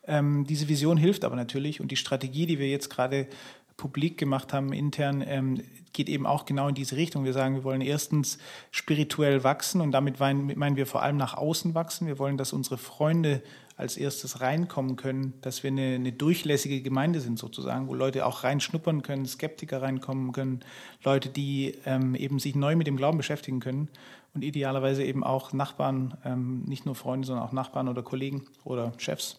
[0.09, 1.81] Ähm, diese Vision hilft aber natürlich.
[1.81, 3.29] Und die Strategie, die wir jetzt gerade
[3.77, 5.63] publik gemacht haben intern, ähm,
[5.93, 7.25] geht eben auch genau in diese Richtung.
[7.25, 8.39] Wir sagen, wir wollen erstens
[8.71, 12.07] spirituell wachsen und damit meinen wir vor allem nach außen wachsen.
[12.07, 13.43] Wir wollen, dass unsere Freunde
[13.77, 18.45] als erstes reinkommen können, dass wir eine, eine durchlässige Gemeinde sind sozusagen, wo Leute auch
[18.45, 20.61] reinschnuppern können, Skeptiker reinkommen können,
[21.05, 23.89] Leute, die ähm, eben sich neu mit dem Glauben beschäftigen können
[24.35, 28.93] und idealerweise eben auch Nachbarn, ähm, nicht nur Freunde, sondern auch Nachbarn oder Kollegen oder
[28.99, 29.37] Chefs.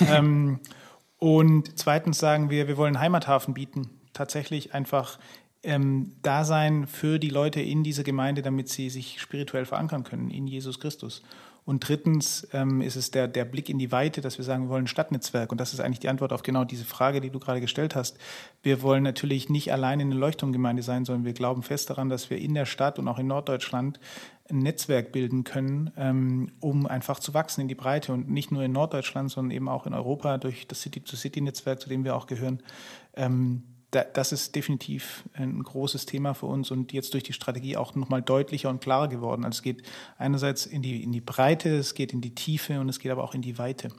[1.24, 3.88] und zweitens sagen wir, wir wollen Heimathafen bieten.
[4.12, 5.18] Tatsächlich einfach
[5.62, 10.28] ähm, da sein für die Leute in dieser Gemeinde, damit sie sich spirituell verankern können
[10.28, 11.22] in Jesus Christus.
[11.64, 14.68] Und drittens ähm, ist es der, der Blick in die Weite, dass wir sagen, wir
[14.68, 15.50] wollen ein Stadtnetzwerk.
[15.50, 18.18] Und das ist eigentlich die Antwort auf genau diese Frage, die du gerade gestellt hast.
[18.62, 22.28] Wir wollen natürlich nicht allein in der Leuchtturmgemeinde sein, sondern wir glauben fest daran, dass
[22.28, 23.98] wir in der Stadt und auch in Norddeutschland
[24.50, 28.62] ein Netzwerk bilden können, ähm, um einfach zu wachsen in die Breite und nicht nur
[28.62, 32.62] in Norddeutschland, sondern eben auch in Europa durch das City-to-City-Netzwerk, zu dem wir auch gehören.
[33.14, 37.94] Ähm, das ist definitiv ein großes Thema für uns und jetzt durch die Strategie auch
[37.94, 39.44] nochmal deutlicher und klarer geworden.
[39.44, 39.82] Also es geht
[40.18, 43.22] einerseits in die, in die Breite, es geht in die Tiefe und es geht aber
[43.22, 43.90] auch in die Weite.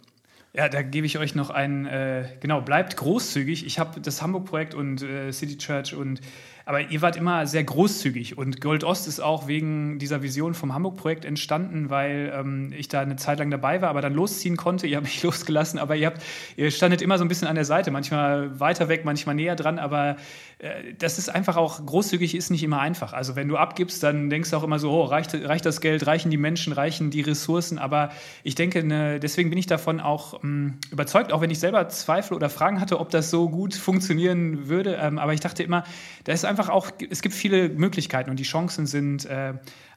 [0.54, 3.66] Ja, da gebe ich euch noch ein, äh, genau, bleibt großzügig.
[3.66, 6.22] Ich habe das Hamburg-Projekt und äh, City Church und
[6.66, 8.38] aber ihr wart immer sehr großzügig.
[8.38, 13.02] Und Gold Ost ist auch wegen dieser Vision vom Hamburg-Projekt entstanden, weil ähm, ich da
[13.02, 14.88] eine Zeit lang dabei war, aber dann losziehen konnte.
[14.88, 16.24] Ihr habt mich losgelassen, aber ihr habt,
[16.58, 19.78] ihr standet immer so ein bisschen an der Seite, manchmal weiter weg, manchmal näher dran,
[19.78, 20.18] aber
[20.58, 23.14] äh, das ist einfach auch, großzügig ist nicht immer einfach.
[23.14, 26.08] Also wenn du abgibst, dann denkst du auch immer so, oh, reicht, reicht das Geld,
[26.08, 28.10] reichen die Menschen, reichen die Ressourcen, aber
[28.44, 31.88] ich denke, ne, deswegen bin ich davon auch mh, mm, überzeugt, auch wenn ich selber
[31.90, 35.84] Zweifel oder Fragen hatte, ob das so gut funktionieren würde, ähm, aber ich dachte immer,
[36.24, 39.56] da ist einfach einfach auch, es gibt viele Möglichkeiten und die Chancen sind äh,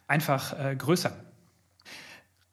[0.08, 1.12] einfach äh, größer.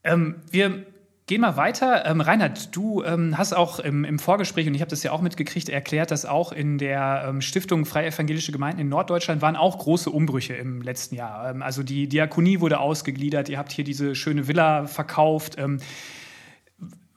[0.03, 0.85] Ähm, wir
[1.25, 2.05] gehen mal weiter.
[2.05, 5.21] Ähm, Reinhard, du ähm, hast auch im, im, Vorgespräch, und ich habe das ja auch
[5.21, 9.79] mitgekriegt, erklärt, dass auch in der ähm, Stiftung Freie Evangelische Gemeinden in Norddeutschland waren auch
[9.79, 11.49] große Umbrüche im letzten Jahr.
[11.49, 15.55] Ähm, also die Diakonie wurde ausgegliedert, ihr habt hier diese schöne Villa verkauft.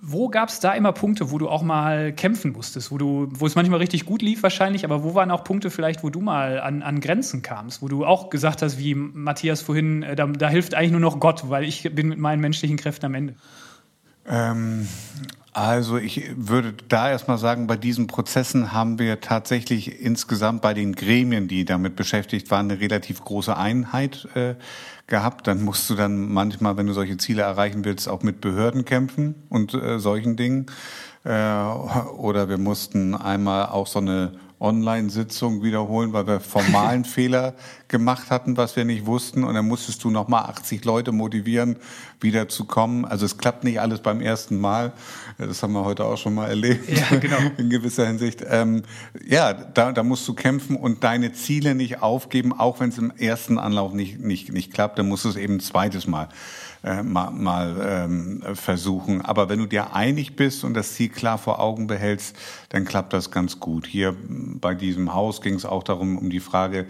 [0.01, 3.47] Wo gab es da immer Punkte, wo du auch mal kämpfen musstest, wo du, wo
[3.47, 6.61] es manchmal richtig gut lief wahrscheinlich, aber wo waren auch Punkte vielleicht, wo du mal
[6.61, 10.49] an, an Grenzen kamst, wo du auch gesagt hast, wie Matthias vorhin, äh, da, da
[10.49, 13.35] hilft eigentlich nur noch Gott, weil ich bin mit meinen menschlichen Kräften am Ende?
[14.29, 14.87] Ähm,
[15.53, 20.95] also ich würde da erstmal sagen, bei diesen Prozessen haben wir tatsächlich insgesamt bei den
[20.95, 24.55] Gremien, die damit beschäftigt waren, eine relativ große Einheit äh,
[25.07, 25.47] gehabt.
[25.47, 29.35] Dann musst du dann manchmal, wenn du solche Ziele erreichen willst, auch mit Behörden kämpfen
[29.49, 30.67] und äh, solchen Dingen.
[31.25, 37.55] Äh, oder wir mussten einmal auch so eine Online-Sitzung wiederholen, weil wir formalen Fehler
[37.89, 39.45] gemacht hatten, was wir nicht wussten.
[39.45, 41.77] Und dann musstest du nochmal 80 Leute motivieren,
[42.21, 43.05] wieder zu kommen.
[43.05, 44.93] Also es klappt nicht alles beim ersten Mal.
[45.39, 46.89] Das haben wir heute auch schon mal erlebt.
[46.89, 47.39] Ja, genau.
[47.57, 48.45] In gewisser Hinsicht.
[48.49, 48.83] Ähm,
[49.27, 53.13] ja, da, da musst du kämpfen und deine Ziele nicht aufgeben, auch wenn es im
[53.17, 54.99] ersten Anlauf nicht, nicht, nicht klappt.
[54.99, 56.29] Dann musst du es eben ein zweites Mal
[56.89, 59.21] äh, mal, mal ähm, versuchen.
[59.21, 62.35] Aber wenn du dir einig bist und das Ziel klar vor Augen behältst,
[62.71, 63.87] dann klappt das ganz gut.
[63.87, 66.87] Hier bei diesem Haus ging es auch darum, um die Frage,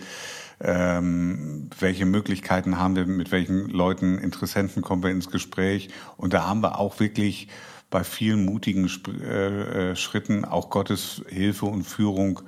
[0.61, 5.89] ähm, welche Möglichkeiten haben wir, mit welchen Leuten, Interessenten kommen wir ins Gespräch.
[6.17, 7.49] Und da haben wir auch wirklich
[7.91, 12.43] bei vielen mutigen Sp äh, äh Schritten auch Gottes Hilfe und Führung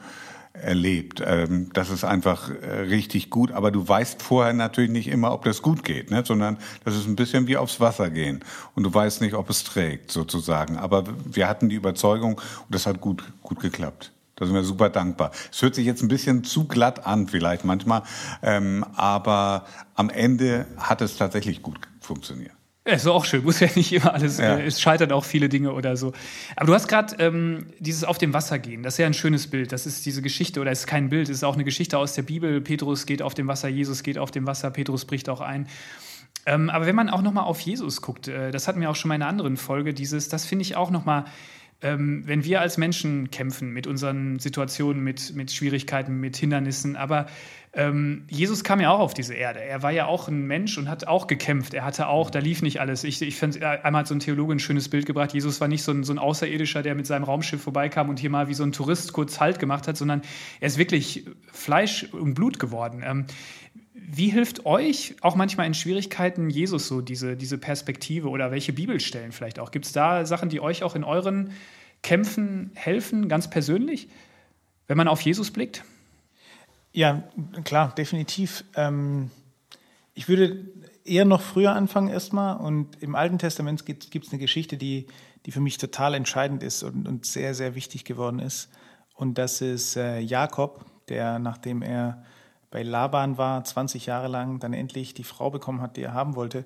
[0.53, 1.23] erlebt.
[1.25, 5.45] Ähm, das ist einfach äh, richtig gut, aber du weißt vorher natürlich nicht immer, ob
[5.45, 6.23] das gut geht, ne?
[6.25, 8.41] sondern das ist ein bisschen wie aufs Wasser gehen
[8.75, 10.77] und du weißt nicht, ob es trägt sozusagen.
[10.77, 14.13] Aber wir hatten die Überzeugung und das hat gut, gut geklappt.
[14.37, 15.33] Da sind wir super dankbar.
[15.53, 18.03] Es hört sich jetzt ein bisschen zu glatt an vielleicht manchmal,
[18.43, 22.53] ähm, aber am Ende hat es tatsächlich gut funktioniert.
[22.85, 24.57] Ist auch schön, muss ja nicht immer alles, ja.
[24.57, 26.13] äh, es scheitern auch viele Dinge oder so.
[26.57, 29.49] Aber du hast gerade ähm, dieses auf dem Wasser gehen, das ist ja ein schönes
[29.49, 29.73] Bild.
[29.73, 32.15] Das ist diese Geschichte, oder es ist kein Bild, es ist auch eine Geschichte aus
[32.15, 32.61] der Bibel.
[32.63, 35.69] Petrus geht auf dem Wasser, Jesus geht auf dem Wasser, Petrus bricht auch ein.
[36.47, 39.11] Ähm, aber wenn man auch nochmal auf Jesus guckt, äh, das hatten wir auch schon
[39.11, 41.27] mal in einer anderen Folge, dieses, das finde ich auch nochmal
[41.83, 47.27] ähm, wenn wir als Menschen kämpfen mit unseren Situationen, mit, mit Schwierigkeiten, mit Hindernissen, aber
[47.73, 49.61] ähm, Jesus kam ja auch auf diese Erde.
[49.63, 51.73] Er war ja auch ein Mensch und hat auch gekämpft.
[51.73, 53.05] Er hatte auch, da lief nicht alles.
[53.05, 55.33] Ich, ich finde, einmal hat so ein Theologe ein schönes Bild gebracht.
[55.33, 58.31] Jesus war nicht so ein, so ein Außerirdischer, der mit seinem Raumschiff vorbeikam und hier
[58.31, 60.23] mal wie so ein Tourist kurz Halt gemacht hat, sondern
[60.59, 63.05] er ist wirklich Fleisch und Blut geworden.
[63.07, 63.27] Ähm,
[63.93, 69.33] wie hilft euch auch manchmal in Schwierigkeiten Jesus so diese, diese Perspektive oder welche Bibelstellen
[69.33, 69.71] vielleicht auch?
[69.71, 71.53] Gibt es da Sachen, die euch auch in euren
[72.03, 74.09] Kämpfen helfen, ganz persönlich,
[74.87, 75.85] wenn man auf Jesus blickt?
[76.93, 77.25] Ja,
[77.65, 78.65] klar, definitiv.
[78.75, 79.31] Ähm,
[80.15, 80.67] ich würde
[81.05, 82.57] eher noch früher anfangen erstmal.
[82.57, 85.07] Und im Alten Testament gibt es eine Geschichte, die,
[85.47, 88.71] die für mich total entscheidend ist und, und sehr, sehr wichtig geworden ist.
[89.15, 92.25] Und das ist äh, Jakob, der, nachdem er
[92.71, 96.37] bei Laban war, 20 Jahre lang, dann endlich die Frau bekommen hat, die er haben
[96.37, 96.65] wollte,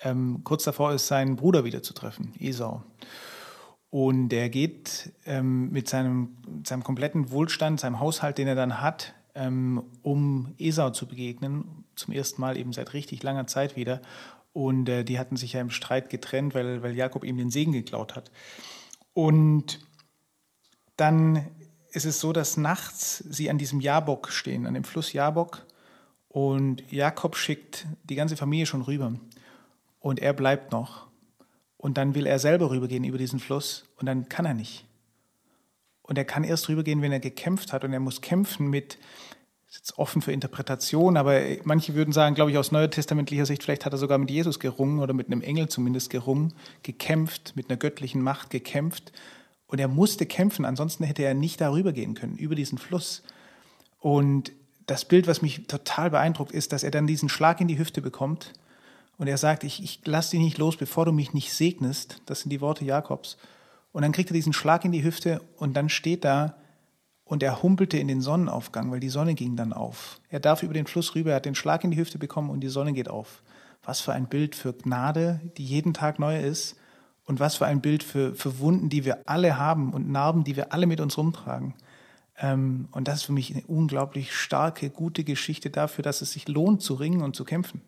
[0.00, 2.82] ähm, kurz davor ist, seinen Bruder wieder zu treffen, Esau.
[3.90, 9.14] Und er geht ähm, mit seinem, seinem kompletten Wohlstand, seinem Haushalt, den er dann hat,
[9.36, 14.00] ähm, um Esau zu begegnen, zum ersten Mal eben seit richtig langer Zeit wieder.
[14.52, 17.72] Und äh, die hatten sich ja im Streit getrennt, weil, weil Jakob ihm den Segen
[17.72, 18.32] geklaut hat.
[19.12, 19.78] Und
[20.96, 21.46] dann
[21.94, 25.64] ist es so, dass nachts sie an diesem Jabok stehen, an dem Fluss Jabok.
[26.28, 29.14] Und Jakob schickt die ganze Familie schon rüber.
[30.00, 31.06] Und er bleibt noch.
[31.76, 33.84] Und dann will er selber rübergehen über diesen Fluss.
[33.96, 34.86] Und dann kann er nicht.
[36.02, 37.84] Und er kann erst rübergehen, wenn er gekämpft hat.
[37.84, 38.98] Und er muss kämpfen mit,
[39.68, 43.84] ist jetzt offen für Interpretation, aber manche würden sagen, glaube ich, aus neuertestamentlicher Sicht, vielleicht
[43.84, 47.76] hat er sogar mit Jesus gerungen oder mit einem Engel zumindest gerungen, gekämpft, mit einer
[47.76, 49.12] göttlichen Macht gekämpft.
[49.74, 53.24] Und er musste kämpfen, ansonsten hätte er nicht darüber gehen können, über diesen Fluss.
[53.98, 54.52] Und
[54.86, 58.00] das Bild, was mich total beeindruckt, ist, dass er dann diesen Schlag in die Hüfte
[58.00, 58.52] bekommt.
[59.18, 62.22] Und er sagt, ich, ich lass dich nicht los, bevor du mich nicht segnest.
[62.26, 63.36] Das sind die Worte Jakobs.
[63.90, 66.54] Und dann kriegt er diesen Schlag in die Hüfte und dann steht da
[67.24, 70.20] und er humpelte in den Sonnenaufgang, weil die Sonne ging dann auf.
[70.28, 72.60] Er darf über den Fluss rüber, er hat den Schlag in die Hüfte bekommen und
[72.60, 73.42] die Sonne geht auf.
[73.82, 76.76] Was für ein Bild für Gnade, die jeden Tag neu ist
[77.26, 80.56] und was für ein Bild für, für Wunden, die wir alle haben und Narben, die
[80.56, 81.74] wir alle mit uns rumtragen.
[82.38, 86.48] Ähm, und das ist für mich eine unglaublich starke, gute Geschichte dafür, dass es sich
[86.48, 87.82] lohnt zu ringen und zu kämpfen.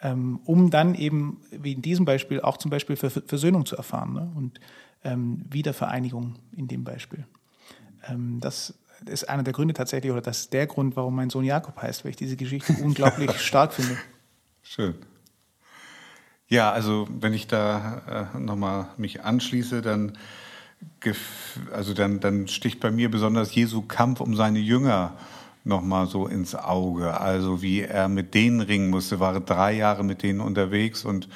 [0.00, 4.12] Ähm, um dann eben, wie in diesem Beispiel, auch zum Beispiel für Versöhnung zu erfahren.
[4.12, 4.30] Ne?
[4.34, 4.60] Und
[5.04, 7.26] ähm, Wiedervereinigung in dem Beispiel.
[8.06, 8.74] Ähm, das
[9.06, 12.04] ist einer der Gründe tatsächlich, oder das ist der Grund, warum mein Sohn Jakob heißt,
[12.04, 13.96] weil ich diese Geschichte unglaublich stark finde.
[14.62, 14.94] Schön.
[16.48, 20.16] Ja, also wenn ich da äh, nochmal mich anschließe, dann,
[21.72, 25.14] also dann, dann sticht bei mir besonders Jesu Kampf um seine Jünger
[25.64, 27.20] nochmal so ins Auge.
[27.20, 31.28] Also wie er mit denen ringen musste, war drei Jahre mit denen unterwegs und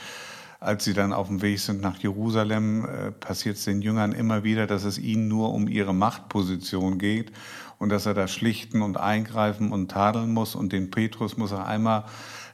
[0.61, 4.45] als sie dann auf dem Weg sind nach Jerusalem, äh, passiert es den Jüngern immer
[4.45, 7.33] wieder, dass es ihnen nur um ihre Machtposition geht
[7.79, 10.55] und dass er da schlichten und eingreifen und tadeln muss.
[10.55, 12.05] Und den Petrus muss er einmal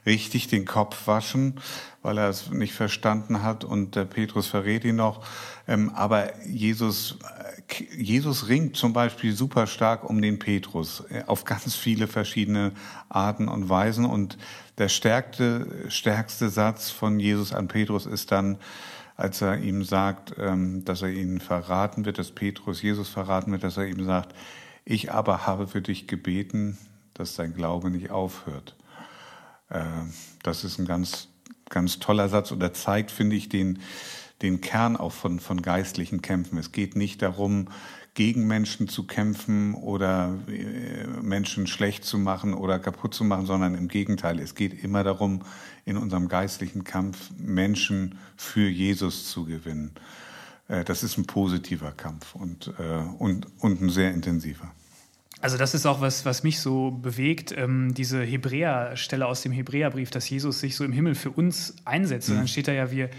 [0.07, 1.59] richtig den Kopf waschen,
[2.01, 5.23] weil er es nicht verstanden hat und der Petrus verrät ihn noch.
[5.67, 7.17] Ähm, aber Jesus,
[7.69, 12.71] äh, Jesus ringt zum Beispiel super stark um den Petrus äh, auf ganz viele verschiedene
[13.09, 14.37] Arten und Weisen und
[14.77, 18.57] der stärkste, stärkste Satz von Jesus an Petrus ist dann,
[19.17, 23.63] als er ihm sagt, ähm, dass er ihn verraten wird, dass Petrus Jesus verraten wird,
[23.63, 24.33] dass er ihm sagt,
[24.85, 26.77] Ich aber habe für dich gebeten,
[27.13, 28.76] dass dein Glaube nicht aufhört.
[29.69, 29.83] Äh,
[30.43, 31.29] das ist ein ganz,
[31.69, 33.79] ganz toller Satz und er zeigt, finde ich, den,
[34.41, 36.57] den Kern auch von, von geistlichen Kämpfen.
[36.57, 37.69] Es geht nicht darum,
[38.13, 43.75] gegen Menschen zu kämpfen oder äh, Menschen schlecht zu machen oder kaputt zu machen, sondern
[43.75, 44.39] im Gegenteil.
[44.39, 45.43] Es geht immer darum,
[45.85, 49.91] in unserem geistlichen Kampf Menschen für Jesus zu gewinnen.
[50.67, 52.73] Äh, das ist ein positiver Kampf und,
[53.19, 54.71] und, und ein sehr intensiver.
[55.39, 60.09] Also das ist auch was, was mich so bewegt, ähm, diese Hebräer-Stelle aus dem Hebräerbrief,
[60.09, 62.29] dass Jesus sich so im Himmel für uns einsetzt.
[62.29, 62.33] Mhm.
[62.33, 63.09] Und dann steht da ja, wir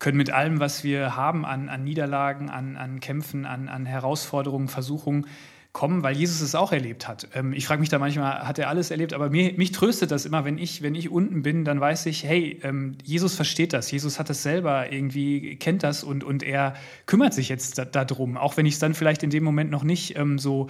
[0.00, 4.68] können mit allem, was wir haben an, an Niederlagen, an, an Kämpfen, an, an Herausforderungen,
[4.68, 5.26] Versuchungen,
[5.72, 7.28] kommen, weil Jesus es auch erlebt hat.
[7.34, 9.12] Ähm, ich frage mich da manchmal, hat er alles erlebt?
[9.12, 12.24] Aber mir, mich tröstet das immer, wenn ich, wenn ich unten bin, dann weiß ich,
[12.24, 13.90] hey, ähm, Jesus versteht das.
[13.90, 16.74] Jesus hat das selber irgendwie, kennt das und, und er
[17.06, 18.34] kümmert sich jetzt darum.
[18.34, 20.66] Da auch wenn ich es dann vielleicht in dem Moment noch nicht ähm, so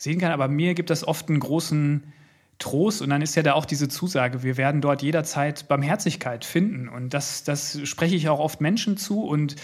[0.00, 0.32] sehen kann.
[0.32, 2.12] Aber mir gibt das oft einen großen
[2.58, 6.88] Trost und dann ist ja da auch diese Zusage, wir werden dort jederzeit Barmherzigkeit finden.
[6.88, 9.56] Und das, das spreche ich auch oft Menschen zu und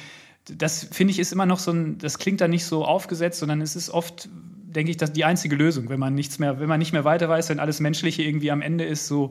[0.49, 3.61] das finde ich ist immer noch so ein, das klingt da nicht so aufgesetzt, sondern
[3.61, 6.79] es ist oft, denke ich, das die einzige Lösung, wenn man nichts mehr, wenn man
[6.79, 9.31] nicht mehr weiter weiß, wenn alles Menschliche irgendwie am Ende ist, so,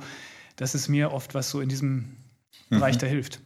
[0.57, 1.95] das ist mir oft was so in diesem
[2.69, 2.77] mhm.
[2.77, 3.39] Bereich da hilft.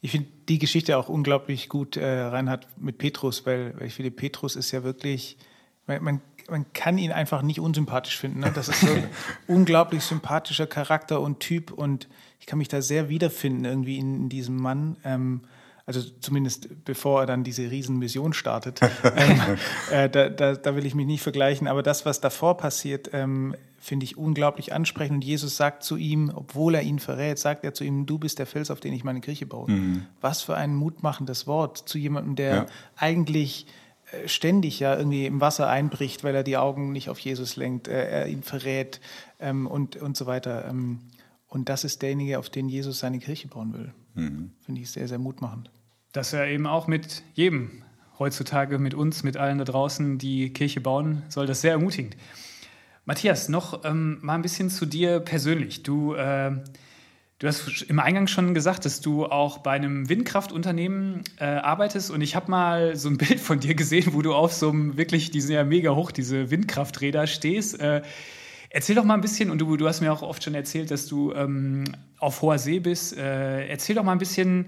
[0.00, 4.10] Ich finde die Geschichte auch unglaublich gut, äh, Reinhard, mit Petrus, weil, weil ich finde,
[4.10, 5.38] Petrus ist ja wirklich,
[5.86, 6.20] man, man
[6.50, 8.40] man kann ihn einfach nicht unsympathisch finden.
[8.40, 8.52] Ne?
[8.54, 9.08] Das ist so ein
[9.46, 12.08] unglaublich sympathischer Charakter und Typ und
[12.40, 14.96] ich kann mich da sehr wiederfinden irgendwie in, in diesem Mann.
[15.04, 15.42] Ähm,
[15.86, 18.80] also zumindest bevor er dann diese Riesenmission startet.
[19.16, 19.40] ähm,
[19.90, 21.68] äh, da, da, da, will ich mich nicht vergleichen.
[21.68, 25.16] Aber das, was davor passiert, ähm, finde ich unglaublich ansprechend.
[25.16, 28.38] Und Jesus sagt zu ihm, obwohl er ihn verrät, sagt er zu ihm, du bist
[28.38, 29.70] der Fels, auf den ich meine Kirche baue.
[29.70, 30.06] Mhm.
[30.22, 32.66] Was für ein mutmachendes Wort zu jemandem, der ja.
[32.96, 33.66] eigentlich
[34.26, 38.08] ständig ja irgendwie im Wasser einbricht, weil er die Augen nicht auf Jesus lenkt, äh,
[38.08, 39.00] er ihn verrät
[39.40, 40.66] ähm, und, und so weiter.
[40.68, 41.00] Ähm,
[41.48, 43.94] und das ist derjenige, auf den Jesus seine Kirche bauen will.
[44.14, 44.52] Mhm.
[44.60, 45.70] Finde ich sehr, sehr mutmachend.
[46.12, 47.82] Dass er eben auch mit jedem
[48.18, 52.16] heutzutage, mit uns, mit allen da draußen die Kirche bauen soll, das sehr ermutigend.
[53.04, 55.82] Matthias, noch ähm, mal ein bisschen zu dir persönlich.
[55.82, 56.52] Du äh,
[57.40, 62.20] Du hast im Eingang schon gesagt, dass du auch bei einem Windkraftunternehmen äh, arbeitest und
[62.20, 65.30] ich habe mal so ein Bild von dir gesehen, wo du auf so einem wirklich,
[65.30, 67.80] die sind ja mega hoch, diese Windkrafträder stehst.
[67.80, 68.02] Äh,
[68.70, 71.06] erzähl doch mal ein bisschen, und du, du hast mir auch oft schon erzählt, dass
[71.06, 71.84] du ähm,
[72.18, 73.16] auf hoher See bist.
[73.16, 74.66] Äh, erzähl doch mal ein bisschen,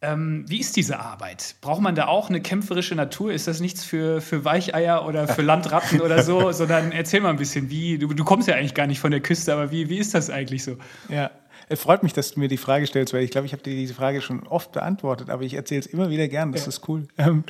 [0.00, 1.56] ähm, wie ist diese Arbeit?
[1.60, 3.32] Braucht man da auch eine kämpferische Natur?
[3.32, 6.52] Ist das nichts für, für Weicheier oder für Landratten oder so?
[6.52, 9.20] Sondern erzähl mal ein bisschen, wie, du, du kommst ja eigentlich gar nicht von der
[9.20, 10.76] Küste, aber wie, wie ist das eigentlich so?
[11.08, 11.32] Ja,
[11.68, 13.74] es freut mich, dass du mir die Frage stellst, weil ich glaube, ich habe dir
[13.74, 16.52] diese Frage schon oft beantwortet, aber ich erzähle es immer wieder gern.
[16.52, 16.68] Das ja.
[16.68, 17.06] ist cool.
[17.18, 17.44] Ähm,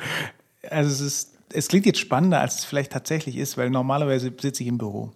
[0.69, 4.63] also es ist, es klingt jetzt spannender, als es vielleicht tatsächlich ist, weil normalerweise sitze
[4.63, 5.13] ich im Büro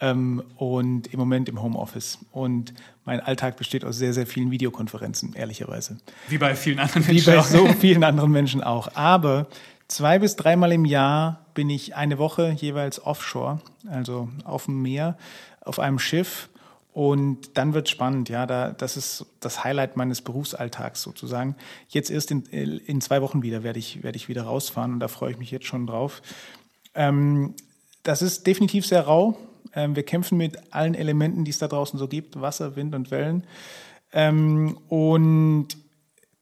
[0.00, 2.18] ähm, und im Moment im Homeoffice.
[2.32, 5.98] Und mein Alltag besteht aus sehr, sehr vielen Videokonferenzen, ehrlicherweise.
[6.28, 7.26] Wie bei vielen anderen Menschen.
[7.26, 8.88] Wie bei so vielen anderen Menschen auch.
[8.94, 9.48] Aber
[9.88, 15.16] zwei bis dreimal im Jahr bin ich eine Woche jeweils offshore, also auf dem Meer,
[15.60, 16.48] auf einem Schiff
[16.96, 21.54] und dann wird spannend, ja, da, das ist das Highlight meines Berufsalltags sozusagen.
[21.88, 25.08] Jetzt erst in, in zwei Wochen wieder werde ich, werde ich wieder rausfahren und da
[25.08, 26.22] freue ich mich jetzt schon drauf.
[26.94, 27.52] Ähm,
[28.02, 29.36] das ist definitiv sehr rau.
[29.74, 33.10] Ähm, wir kämpfen mit allen Elementen, die es da draußen so gibt, Wasser, Wind und
[33.10, 33.46] Wellen.
[34.14, 35.68] Ähm, und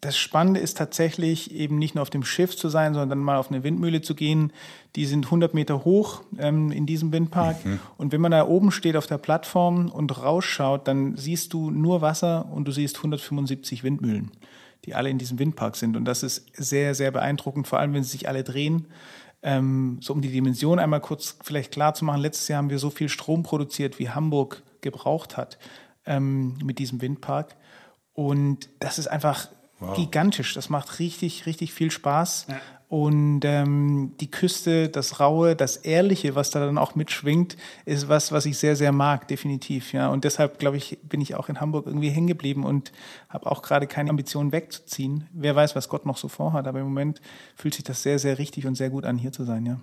[0.04, 3.50] das Spannende ist tatsächlich eben nicht nur auf dem Schiff zu sein, sondern mal auf
[3.50, 4.52] eine Windmühle zu gehen.
[4.96, 7.64] Die sind 100 Meter hoch ähm, in diesem Windpark.
[7.64, 7.80] Mhm.
[7.96, 12.02] Und wenn man da oben steht auf der Plattform und rausschaut, dann siehst du nur
[12.02, 14.30] Wasser und du siehst 175 Windmühlen,
[14.84, 15.96] die alle in diesem Windpark sind.
[15.96, 18.86] Und das ist sehr, sehr beeindruckend, vor allem wenn sie sich alle drehen.
[19.42, 22.20] Ähm, so um die Dimension einmal kurz vielleicht klar zu machen.
[22.20, 25.58] Letztes Jahr haben wir so viel Strom produziert, wie Hamburg gebraucht hat
[26.04, 27.56] ähm, mit diesem Windpark.
[28.12, 29.48] Und das ist einfach
[29.88, 29.96] Wow.
[29.96, 30.54] Gigantisch.
[30.54, 32.46] Das macht richtig, richtig viel Spaß.
[32.48, 32.60] Ja.
[32.88, 38.30] Und ähm, die Küste, das Raue, das Ehrliche, was da dann auch mitschwingt, ist was,
[38.30, 39.92] was ich sehr, sehr mag, definitiv.
[39.92, 40.10] Ja.
[40.10, 42.92] Und deshalb, glaube ich, bin ich auch in Hamburg irgendwie hängen geblieben und
[43.28, 45.26] habe auch gerade keine Ambition wegzuziehen.
[45.32, 47.20] Wer weiß, was Gott noch so vorhat, aber im Moment
[47.56, 49.80] fühlt sich das sehr, sehr richtig und sehr gut an, hier zu sein, ja.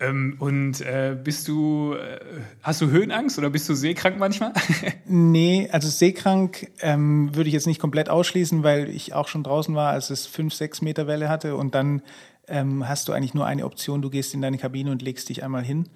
[0.00, 2.18] Ähm, und äh, bist du, äh,
[2.62, 4.52] hast du Höhenangst oder bist du seekrank manchmal?
[5.06, 9.74] nee, also seekrank ähm, würde ich jetzt nicht komplett ausschließen, weil ich auch schon draußen
[9.74, 12.02] war, als es fünf, sechs Meter Welle hatte und dann
[12.48, 15.44] ähm, hast du eigentlich nur eine Option, du gehst in deine Kabine und legst dich
[15.44, 15.88] einmal hin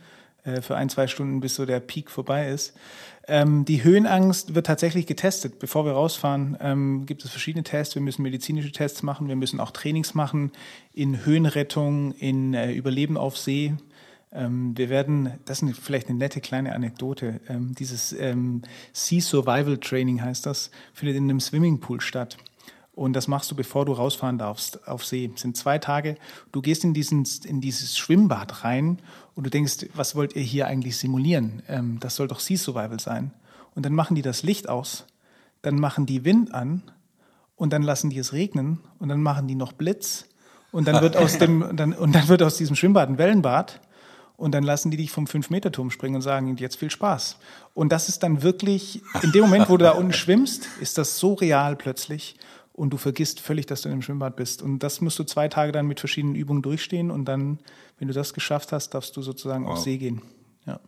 [0.44, 2.74] äh, für ein, zwei Stunden, bis so der Peak vorbei ist.
[3.26, 5.59] Ähm, die Höhenangst wird tatsächlich getestet.
[5.59, 7.94] Bevor wir rausfahren, ähm, gibt es verschiedene Tests.
[7.94, 10.53] Wir müssen medizinische Tests machen, wir müssen auch Trainings machen
[10.94, 13.74] in Höhenrettung, in äh, Überleben auf See,
[14.33, 18.62] Ähm, wir werden, das ist vielleicht eine nette kleine Anekdote, ähm, dieses ähm,
[18.93, 22.37] Sea Survival Training heißt das, findet in einem Swimmingpool statt.
[22.93, 25.29] Und das machst du, bevor du rausfahren darfst auf See.
[25.29, 26.16] Das sind zwei Tage.
[26.51, 28.99] Du gehst in, diesen, in dieses Schwimmbad rein
[29.37, 31.62] und du denkst, was wollt ihr hier eigentlich simulieren?
[31.68, 33.33] Ähm, das soll doch Sea Survival sein.
[33.76, 35.07] Und dann machen die das Licht aus,
[35.62, 36.83] dann machen die Wind an
[37.55, 40.26] und dann lassen die es regnen und dann machen die noch Blitz
[40.72, 43.81] und dann wird aus dem dann, und dann wird aus diesem Schwimmbad ein Wellenbad
[44.39, 47.39] und dann lassen die dich vom Fünf-Meter-Turm springen und sagen, jetzt viel Spaß.
[47.74, 51.18] Und das ist dann wirklich, in dem Moment, wo du da unten schwimmst, ist das
[51.18, 52.36] so real plötzlich
[52.72, 54.62] und du vergisst völlig, dass du in dem Schwimmbad bist.
[54.62, 57.59] Und das musst du zwei Tage dann mit verschiedenen Übungen durchstehen und dann,
[57.99, 59.72] wenn du das geschafft hast, darfst du sozusagen wow.
[59.72, 60.22] auf See gehen.
[60.66, 60.78] Ja.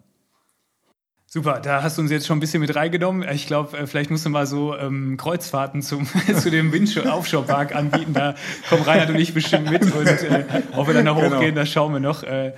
[1.26, 3.28] Super, da hast du uns jetzt schon ein bisschen mit reingenommen.
[3.30, 8.14] Ich glaube, äh, vielleicht musst du mal so ähm, Kreuzfahrten zum, zu dem Windshow-Aufschau-Park anbieten.
[8.14, 8.36] Da
[8.68, 10.44] kommen Reinhard und ich bestimmt mit und äh,
[10.76, 11.34] ob wir dann noch genau.
[11.34, 12.22] hochgehen, das schauen wir noch.
[12.22, 12.52] Äh,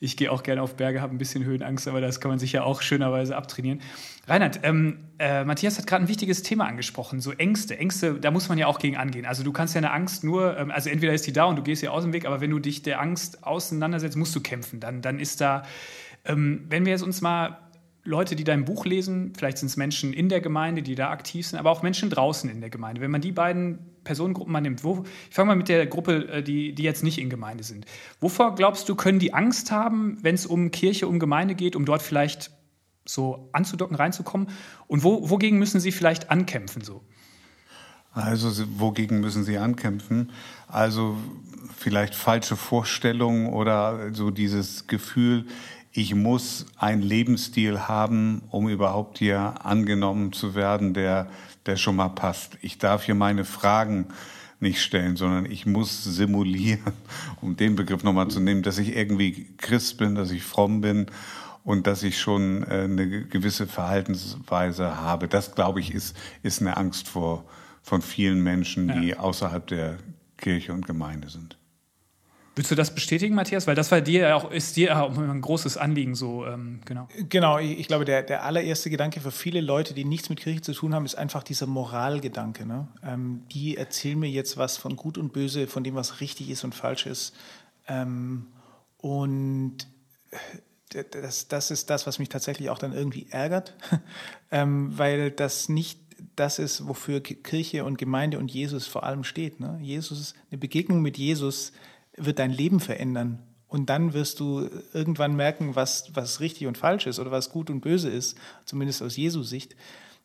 [0.00, 2.52] ich gehe auch gerne auf Berge, habe ein bisschen Höhenangst, aber das kann man sich
[2.52, 3.80] ja auch schönerweise abtrainieren.
[4.26, 7.78] Reinhard, ähm, äh, Matthias hat gerade ein wichtiges Thema angesprochen, so Ängste.
[7.78, 9.26] Ängste, da muss man ja auch gegen angehen.
[9.26, 11.62] Also du kannst ja eine Angst nur, ähm, also entweder ist die da und du
[11.62, 14.78] gehst ihr aus dem Weg, aber wenn du dich der Angst auseinandersetzt, musst du kämpfen.
[14.78, 15.64] Dann, dann ist da,
[16.24, 17.58] ähm, wenn wir jetzt uns mal
[18.04, 21.46] Leute, die dein Buch lesen, vielleicht sind es Menschen in der Gemeinde, die da aktiv
[21.46, 23.00] sind, aber auch Menschen draußen in der Gemeinde.
[23.00, 26.42] Wenn man die beiden Personengruppen mal nimmt, wo, ich fange mal mit der Gruppe, äh,
[26.42, 27.84] die, die jetzt nicht in Gemeinde sind.
[28.20, 31.84] Wovor glaubst du, können die Angst haben, wenn es um Kirche, um Gemeinde geht, um
[31.84, 32.50] dort vielleicht
[33.04, 34.48] so anzudocken, reinzukommen?
[34.86, 37.02] Und wo, wogegen müssen sie vielleicht ankämpfen so?
[38.12, 40.32] Also wogegen müssen sie ankämpfen?
[40.68, 41.18] Also
[41.76, 45.44] vielleicht falsche Vorstellungen oder so dieses Gefühl,
[45.92, 51.28] ich muss einen Lebensstil haben, um überhaupt hier angenommen zu werden, der,
[51.68, 52.58] der schon mal passt.
[52.62, 54.08] Ich darf hier meine Fragen
[54.60, 56.92] nicht stellen, sondern ich muss simulieren,
[57.40, 61.06] um den Begriff nochmal zu nehmen, dass ich irgendwie Christ bin, dass ich fromm bin
[61.62, 65.28] und dass ich schon äh, eine gewisse Verhaltensweise habe.
[65.28, 67.44] Das, glaube ich, ist, ist eine Angst vor,
[67.82, 69.18] von vielen Menschen, die ja.
[69.18, 69.98] außerhalb der
[70.36, 71.58] Kirche und Gemeinde sind.
[72.58, 73.68] Willst du das bestätigen, Matthias?
[73.68, 77.06] Weil das war dir auch, ist dir auch ein großes Anliegen, so, ähm, genau.
[77.28, 80.60] Genau, ich, ich, glaube, der, der allererste Gedanke für viele Leute, die nichts mit Kirche
[80.62, 82.66] zu tun haben, ist einfach dieser Moralgedanke.
[82.66, 82.88] Ne?
[83.04, 86.64] Ähm, die erzählen mir jetzt was von Gut und Böse, von dem, was richtig ist
[86.64, 87.32] und falsch ist.
[87.86, 88.46] Ähm,
[88.96, 89.76] und
[90.32, 93.76] äh, das, das ist das, was mich tatsächlich auch dann irgendwie ärgert,
[94.50, 96.00] ähm, weil das nicht
[96.34, 99.60] das ist, wofür Kirche und Gemeinde und Jesus vor allem steht.
[99.60, 99.78] Ne?
[99.80, 101.70] Jesus, eine Begegnung mit Jesus
[102.18, 103.42] wird dein Leben verändern.
[103.68, 107.68] Und dann wirst du irgendwann merken, was, was richtig und falsch ist oder was gut
[107.68, 109.76] und böse ist, zumindest aus Jesu Sicht.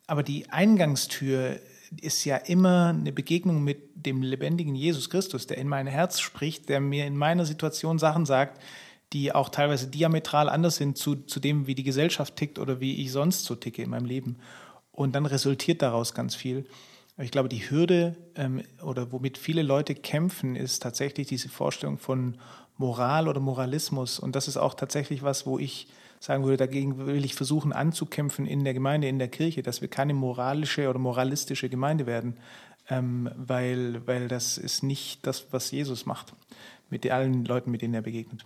[0.08, 1.60] Aber die Eingangstür
[2.02, 6.70] ist ja immer eine Begegnung mit dem lebendigen Jesus Christus, der in mein Herz spricht,
[6.70, 8.62] der mir in meiner Situation Sachen sagt,
[9.12, 13.02] die auch teilweise diametral anders sind zu, zu dem, wie die Gesellschaft tickt oder wie
[13.02, 14.38] ich sonst so ticke in meinem Leben.
[14.92, 16.66] Und dann resultiert daraus ganz viel.
[17.18, 22.38] Ich glaube, die Hürde ähm, oder womit viele Leute kämpfen, ist tatsächlich diese Vorstellung von
[22.78, 24.20] Moral oder Moralismus.
[24.20, 25.88] Und das ist auch tatsächlich was, wo ich
[26.20, 29.90] sagen würde, dagegen will ich versuchen anzukämpfen in der Gemeinde, in der Kirche, dass wir
[29.90, 32.38] keine moralische oder moralistische Gemeinde werden,
[32.90, 36.34] ähm, weil, weil das ist nicht das, was Jesus macht
[36.90, 38.44] mit allen Leuten, mit denen er begegnet.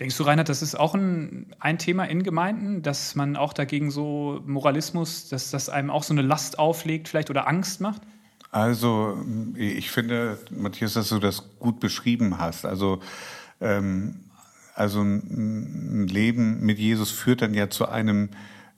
[0.00, 3.90] Denkst du, Reinhard, das ist auch ein, ein Thema in Gemeinden, dass man auch dagegen
[3.90, 8.00] so Moralismus, dass das einem auch so eine Last auflegt vielleicht oder Angst macht?
[8.50, 9.22] Also
[9.54, 12.64] ich finde, Matthias, dass du das gut beschrieben hast.
[12.64, 13.00] Also,
[13.60, 14.20] ähm,
[14.74, 18.30] also ein Leben mit Jesus führt dann ja zu einem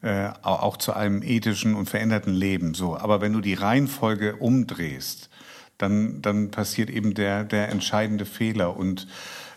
[0.03, 2.75] äh, auch zu einem ethischen und veränderten Leben.
[2.75, 5.31] So, aber wenn du die Reihenfolge umdrehst,
[5.79, 9.07] dann dann passiert eben der der entscheidende Fehler und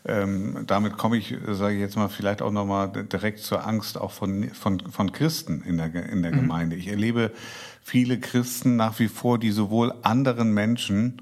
[0.08, 4.12] ähm, damit komme ich, sage ich jetzt mal, vielleicht auch nochmal direkt zur Angst auch
[4.12, 6.42] von, von, von Christen in der, in der mhm.
[6.42, 6.76] Gemeinde.
[6.76, 7.32] Ich erlebe
[7.84, 11.22] viele Christen nach wie vor, die sowohl anderen Menschen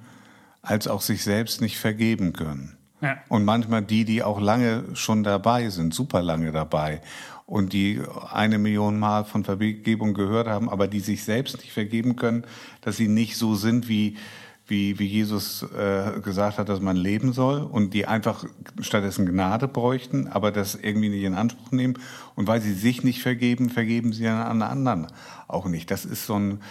[0.62, 2.78] als auch sich selbst nicht vergeben können.
[3.02, 3.18] Ja.
[3.28, 7.02] Und manchmal die, die auch lange schon dabei sind, super lange dabei
[7.46, 12.16] und die eine Million Mal von Vergebung gehört haben, aber die sich selbst nicht vergeben
[12.16, 12.46] können,
[12.82, 14.18] dass sie nicht so sind, wie,
[14.66, 18.46] wie, wie Jesus äh, gesagt hat, dass man leben soll und die einfach
[18.80, 22.00] stattdessen Gnade bräuchten, aber das irgendwie nicht in Anspruch nehmen.
[22.36, 25.08] Und weil sie sich nicht vergeben, vergeben sie an anderen
[25.48, 25.92] auch nicht.
[25.92, 26.62] Das ist so ein,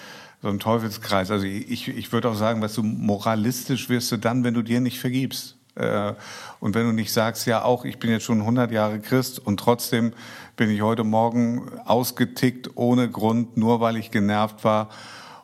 [0.41, 1.31] so ein Teufelskreis.
[1.31, 4.81] Also ich, ich würde auch sagen, was du moralistisch wirst du dann, wenn du dir
[4.81, 5.59] nicht vergibst.
[5.75, 6.15] Äh,
[6.61, 9.61] und wenn du nicht sagst, ja auch, ich bin jetzt schon 100 Jahre Christ und
[9.61, 10.15] trotzdem
[10.57, 14.89] bin ich heute Morgen ausgetickt ohne Grund, nur weil ich genervt war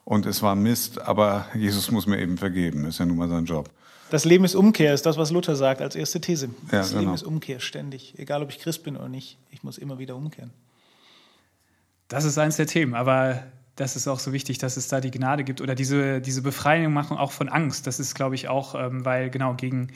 [0.09, 3.45] und es war Mist, aber Jesus muss mir eben vergeben, ist ja nun mal sein
[3.45, 3.69] Job.
[4.09, 6.49] Das Leben ist Umkehr, ist das, was Luther sagt als erste These.
[6.71, 7.15] Das Ja, Leben genau.
[7.15, 8.19] ist Umkehr, ständig.
[8.19, 9.37] Egal, ob ich Christ bin oder nicht.
[9.51, 10.51] Ich muss immer wieder umkehren.
[12.09, 13.43] Das ist eins der Themen, aber
[13.77, 16.95] das ist auch so wichtig, dass es da die Gnade gibt oder diese, diese Befreiung
[16.95, 17.87] machen auch von Angst.
[17.87, 19.89] Das ist, glaube ich, auch, ähm, weil genau gegen,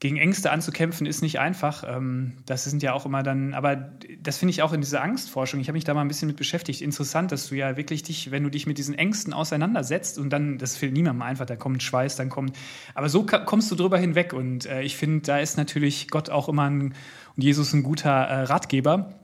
[0.00, 1.82] gegen Ängste anzukämpfen ist nicht einfach.
[1.86, 3.90] Ähm, das sind ja auch immer dann, aber
[4.22, 5.58] das finde ich auch in dieser Angstforschung.
[5.58, 6.82] Ich habe mich da mal ein bisschen mit beschäftigt.
[6.82, 10.58] Interessant, dass du ja wirklich dich, wenn du dich mit diesen Ängsten auseinandersetzt und dann,
[10.58, 12.56] das fehlt niemandem einfach, da kommt Schweiß, dann kommt,
[12.94, 16.48] aber so kommst du drüber hinweg und äh, ich finde, da ist natürlich Gott auch
[16.48, 16.94] immer ein,
[17.38, 19.14] und Jesus ein guter äh, Ratgeber.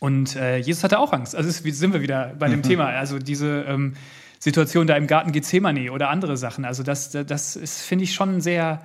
[0.00, 1.36] Und äh, Jesus hatte auch Angst.
[1.36, 2.86] Also sind wir wieder bei dem Thema.
[2.86, 3.94] Also diese ähm,
[4.38, 6.64] Situation da im Garten Gethsemane oder andere Sachen.
[6.64, 8.80] Also das, das ist, finde ich, schon sehr,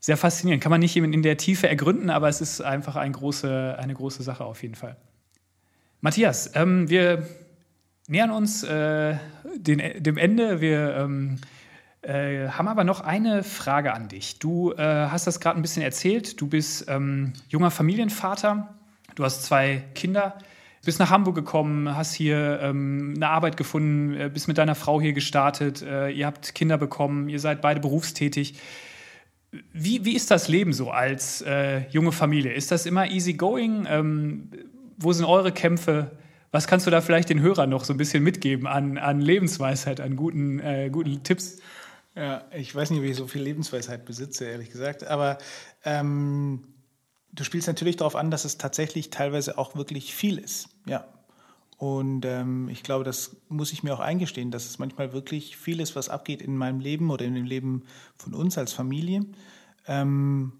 [0.00, 0.62] sehr faszinierend.
[0.62, 4.22] Kann man nicht in der Tiefe ergründen, aber es ist einfach ein große, eine große
[4.22, 4.96] Sache auf jeden Fall.
[6.00, 7.26] Matthias, ähm, wir
[8.08, 9.16] nähern uns äh,
[9.56, 10.60] den, dem Ende.
[10.60, 11.38] Wir ähm,
[12.02, 14.38] äh, haben aber noch eine Frage an dich.
[14.38, 16.40] Du äh, hast das gerade ein bisschen erzählt.
[16.40, 18.74] Du bist ähm, junger Familienvater.
[19.16, 20.38] Du hast zwei Kinder.
[20.84, 25.00] Bist nach Hamburg gekommen, hast hier ähm, eine Arbeit gefunden, äh, bist mit deiner Frau
[25.00, 25.82] hier gestartet.
[25.82, 27.28] Äh, ihr habt Kinder bekommen.
[27.28, 28.60] Ihr seid beide berufstätig.
[29.72, 32.52] Wie, wie ist das Leben so als äh, junge Familie?
[32.52, 33.86] Ist das immer easy going?
[33.88, 34.50] Ähm,
[34.96, 36.10] wo sind eure Kämpfe?
[36.50, 40.00] Was kannst du da vielleicht den Hörern noch so ein bisschen mitgeben an, an Lebensweisheit,
[40.00, 41.58] an guten, äh, guten Tipps?
[42.14, 45.04] Ja, ich weiß nicht, ob ich so viel Lebensweisheit besitze, ehrlich gesagt.
[45.04, 45.38] Aber
[45.84, 46.62] ähm,
[47.32, 50.68] du spielst natürlich darauf an, dass es tatsächlich teilweise auch wirklich viel ist.
[50.86, 51.06] Ja.
[51.76, 55.80] Und ähm, ich glaube, das muss ich mir auch eingestehen, dass es manchmal wirklich viel
[55.80, 57.84] ist, was abgeht in meinem Leben oder in dem Leben
[58.16, 59.26] von uns als Familie.
[59.86, 60.52] Ähm,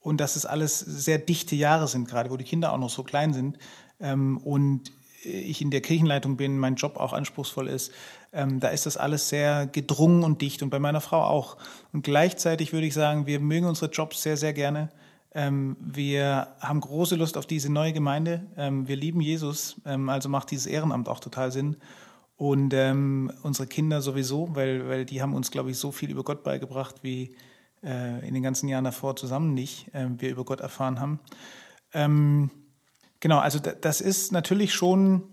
[0.00, 3.04] und dass es alles sehr dichte Jahre sind, gerade wo die Kinder auch noch so
[3.04, 3.58] klein sind.
[4.00, 4.92] Ähm, und
[5.22, 7.92] ich in der Kirchenleitung bin, mein Job auch anspruchsvoll ist,
[8.32, 11.56] ähm, da ist das alles sehr gedrungen und dicht und bei meiner Frau auch.
[11.92, 14.90] Und gleichzeitig würde ich sagen, wir mögen unsere Jobs sehr, sehr gerne.
[15.36, 18.46] Ähm, wir haben große Lust auf diese neue Gemeinde.
[18.56, 21.76] Ähm, wir lieben Jesus, ähm, also macht dieses Ehrenamt auch total Sinn.
[22.36, 26.24] Und ähm, unsere Kinder sowieso, weil, weil die haben uns, glaube ich, so viel über
[26.24, 27.36] Gott beigebracht, wie
[27.84, 31.20] äh, in den ganzen Jahren davor zusammen nicht ähm, wir über Gott erfahren haben.
[31.94, 32.50] Ähm,
[33.20, 35.24] Genau, also das ist natürlich schon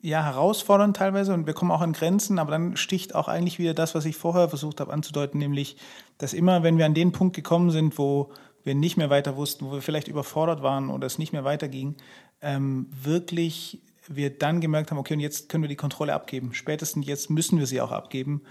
[0.00, 3.74] ja, herausfordernd teilweise und wir kommen auch an Grenzen, aber dann sticht auch eigentlich wieder
[3.74, 5.76] das, was ich vorher versucht habe anzudeuten, nämlich,
[6.18, 8.32] dass immer, wenn wir an den Punkt gekommen sind, wo
[8.64, 11.96] wir nicht mehr weiter wussten, wo wir vielleicht überfordert waren oder es nicht mehr weiterging,
[12.40, 16.54] ähm, wirklich wir dann gemerkt haben, okay, und jetzt können wir die Kontrolle abgeben.
[16.54, 18.42] Spätestens jetzt müssen wir sie auch abgeben.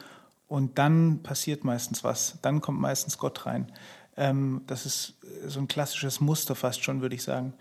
[0.48, 2.38] Und dann passiert meistens was.
[2.42, 3.72] Dann kommt meistens Gott rein.
[4.18, 5.16] Ähm, das ist
[5.48, 7.54] so ein klassisches Muster fast schon, würde ich sagen.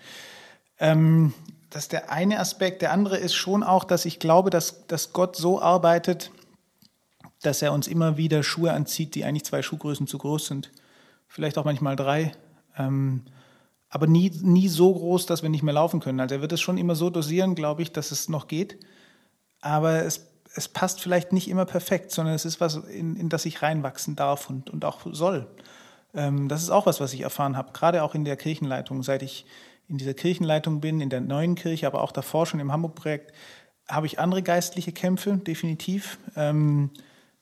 [0.79, 1.35] Ähm,
[1.71, 2.83] das ist der eine Aspekt.
[2.83, 6.33] Der andere ist schon auch, dass ich glaube, dass, dass Gott so arbeitet,
[7.43, 10.71] dass er uns immer wieder Schuhe anzieht, die eigentlich zwei Schuhgrößen zu groß sind.
[11.31, 12.33] Vielleicht auch manchmal drei.
[12.77, 13.23] Ähm,
[13.89, 16.19] aber nie, nie so groß, dass wir nicht mehr laufen können.
[16.19, 18.79] Also er wird es schon immer so dosieren, glaube ich, dass es noch geht.
[19.61, 23.47] Aber es, es passt vielleicht nicht immer perfekt, sondern es ist was, in, in das
[23.47, 25.47] ich reinwachsen darf und, und auch soll.
[26.15, 29.05] Ähm, das ist auch was, was ich erfahren habe, gerade auch in der Kirchenleitung.
[29.05, 29.47] Seit ich
[29.87, 33.33] in dieser Kirchenleitung bin, in der neuen Kirche, aber auch davor schon im Hamburg-Projekt,
[33.89, 36.19] habe ich andere geistliche Kämpfe, definitiv.
[36.35, 36.91] Ähm,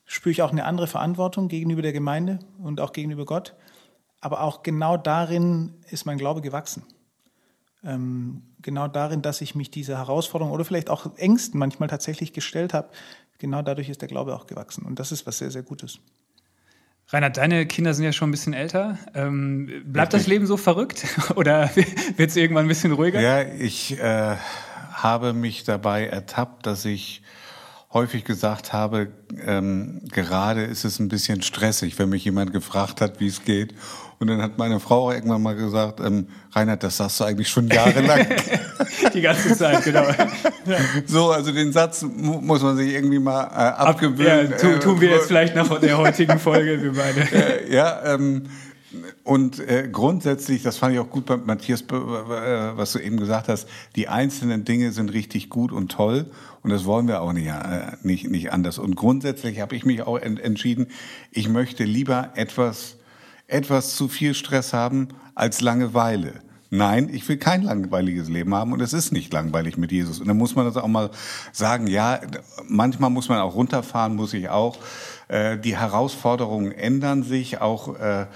[0.05, 3.55] spüre ich auch eine andere Verantwortung gegenüber der Gemeinde und auch gegenüber Gott.
[4.21, 6.83] Aber auch genau darin ist mein Glaube gewachsen.
[7.85, 12.75] Ähm, genau darin, dass ich mich dieser Herausforderung oder vielleicht auch Ängsten manchmal tatsächlich gestellt
[12.75, 12.89] habe,
[13.39, 14.85] genau dadurch ist der Glaube auch gewachsen.
[14.85, 16.01] Und das ist was sehr, sehr Gutes.
[17.11, 18.99] Reinhard, deine Kinder sind ja schon ein bisschen älter.
[19.14, 21.07] Ähm, bleibt das Leben so verrückt
[21.37, 21.71] oder
[22.16, 23.21] wird es irgendwann ein bisschen ruhiger?
[23.21, 24.37] Ja, ich äh,
[24.93, 27.23] habe mich dabei ertappt, dass ich
[27.93, 29.09] häufig gesagt habe,
[29.47, 33.74] ähm, gerade ist es ein bisschen stressig, wenn mich jemand gefragt hat, wie es geht.
[34.20, 37.49] Und dann hat meine Frau auch irgendwann mal gesagt, ähm, Reinhard, das sagst du eigentlich
[37.49, 38.26] schon jahrelang.
[39.14, 40.07] Die ganze Zeit, genau.
[41.07, 44.51] so, also den Satz mu muss man sich irgendwie mal äh, abgewöhnen.
[44.51, 47.20] Ja, tu, tun wir jetzt vielleicht nach der heutigen Folge, wir beide.
[47.39, 48.45] Äh, ja, ähm,
[49.24, 53.49] und äh, grundsätzlich, das fand ich auch gut bei Matthias, äh, was du eben gesagt
[53.49, 56.30] hast, die einzelnen Dinge sind richtig gut und toll
[56.62, 58.78] und das wollen wir auch nicht, äh, nicht, nicht anders.
[58.78, 60.86] Und grundsätzlich habe ich mich auch ent entschieden,
[61.30, 62.97] ich möchte lieber etwas,
[63.47, 66.41] etwas zu viel Stress haben als Langeweile.
[66.70, 70.20] Nein, ich will kein langweiliges Leben haben und es ist nicht langweilig mit Jesus.
[70.20, 71.11] Und dann muss man das auch mal
[71.53, 72.20] sagen, ja,
[72.66, 74.78] manchmal muss man auch runterfahren, muss ich auch.
[75.28, 77.99] Äh, die Herausforderungen ändern sich auch.
[77.99, 78.26] Äh,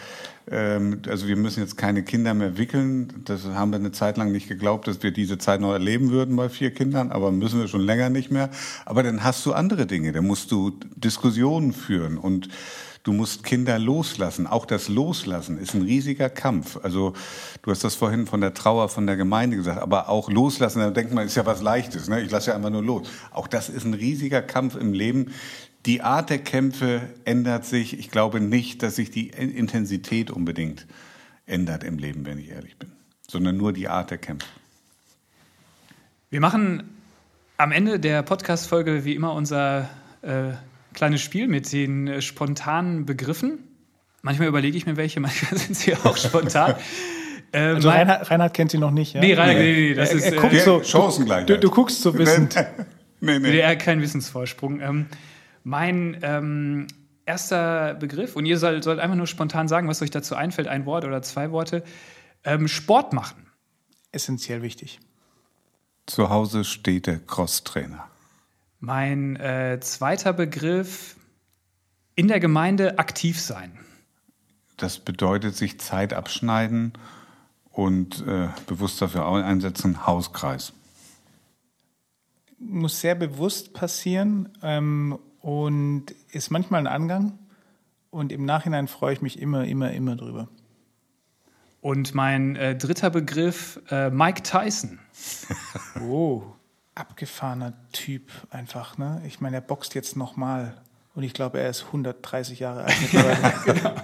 [0.50, 3.22] also wir müssen jetzt keine Kinder mehr wickeln.
[3.24, 6.34] Das haben wir eine Zeit lang nicht geglaubt, dass wir diese Zeit noch erleben würden
[6.34, 8.50] bei vier Kindern, aber müssen wir schon länger nicht mehr.
[8.84, 12.48] Aber dann hast du andere Dinge, dann musst du Diskussionen führen und
[13.04, 14.46] Du musst Kinder loslassen.
[14.46, 16.78] Auch das Loslassen ist ein riesiger Kampf.
[16.84, 17.14] Also
[17.62, 20.90] du hast das vorhin von der Trauer von der Gemeinde gesagt, aber auch loslassen, da
[20.90, 22.08] denkt man, ist ja was Leichtes.
[22.08, 22.22] Ne?
[22.22, 23.08] Ich lasse ja einfach nur los.
[23.32, 25.32] Auch das ist ein riesiger Kampf im Leben.
[25.86, 27.98] Die Art der Kämpfe ändert sich.
[27.98, 30.86] Ich glaube nicht, dass sich die Intensität unbedingt
[31.46, 32.92] ändert im Leben, wenn ich ehrlich bin,
[33.28, 34.48] sondern nur die Art der Kämpfe.
[36.30, 36.84] Wir machen
[37.56, 39.90] am Ende der Podcast-Folge wie immer unser
[40.22, 40.52] äh,
[40.94, 43.58] kleines Spiel mit den äh, spontanen Begriffen.
[44.22, 46.76] Manchmal überlege ich mir welche, manchmal sind sie auch spontan.
[47.54, 49.20] Äh, also Reinhard, Reinhard, kennt sie noch nicht, ja?
[49.20, 50.24] Nee, Reinhard, nee, nee, das er, ist...
[50.24, 51.50] Er, guckt äh, so, Chancengleichheit.
[51.50, 52.56] Du, du guckst so wissend.
[53.20, 53.58] nee, nee.
[53.58, 54.80] Er hat keinen Wissensvorsprung.
[54.80, 55.06] Ähm,
[55.64, 56.86] mein ähm,
[57.26, 60.86] erster Begriff, und ihr sollt, sollt einfach nur spontan sagen, was euch dazu einfällt, ein
[60.86, 61.84] Wort oder zwei Worte.
[62.44, 63.46] Ähm, Sport machen.
[64.10, 65.00] Essentiell wichtig.
[66.06, 68.08] Zu Hause steht der Crosstrainer.
[68.80, 71.16] Mein äh, zweiter Begriff,
[72.14, 73.78] in der Gemeinde aktiv sein.
[74.76, 76.92] Das bedeutet sich Zeit abschneiden
[77.70, 80.72] und äh, bewusst dafür einsetzen, Hauskreis.
[82.58, 87.38] Muss sehr bewusst passieren ähm, und ist manchmal ein Angang.
[88.10, 90.48] Und im Nachhinein freue ich mich immer, immer, immer drüber.
[91.80, 95.00] Und mein äh, dritter Begriff, äh, Mike Tyson.
[96.00, 96.44] oh,
[96.94, 98.98] abgefahrener Typ einfach.
[98.98, 99.22] Ne?
[99.26, 100.80] Ich meine, er boxt jetzt nochmal.
[101.14, 102.96] Und ich glaube, er ist 130 Jahre alt
[103.64, 103.94] genau.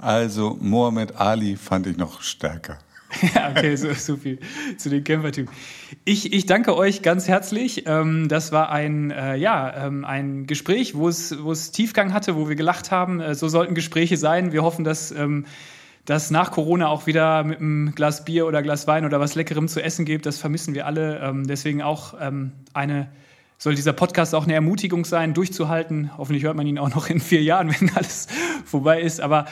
[0.00, 2.78] Also Mohammed Ali fand ich noch stärker.
[3.34, 4.38] ja, okay, so, so viel
[4.76, 5.52] zu den Kämpfertypen.
[6.04, 7.84] Ich, ich danke euch ganz herzlich.
[7.86, 12.36] Ähm, das war ein, äh, ja, ähm, ein Gespräch, wo es, wo es Tiefgang hatte,
[12.36, 13.20] wo wir gelacht haben.
[13.20, 14.52] Äh, so sollten Gespräche sein.
[14.52, 15.46] Wir hoffen, dass ähm,
[16.04, 19.68] dass nach Corona auch wieder mit einem Glas Bier oder Glas Wein oder was Leckerem
[19.68, 20.24] zu essen gibt.
[20.24, 21.34] Das vermissen wir alle.
[21.46, 23.10] Deswegen auch eine,
[23.58, 26.10] soll dieser Podcast auch eine Ermutigung sein, durchzuhalten.
[26.16, 28.26] Hoffentlich hört man ihn auch noch in vier Jahren, wenn alles
[28.64, 29.20] vorbei ist.
[29.20, 29.44] Aber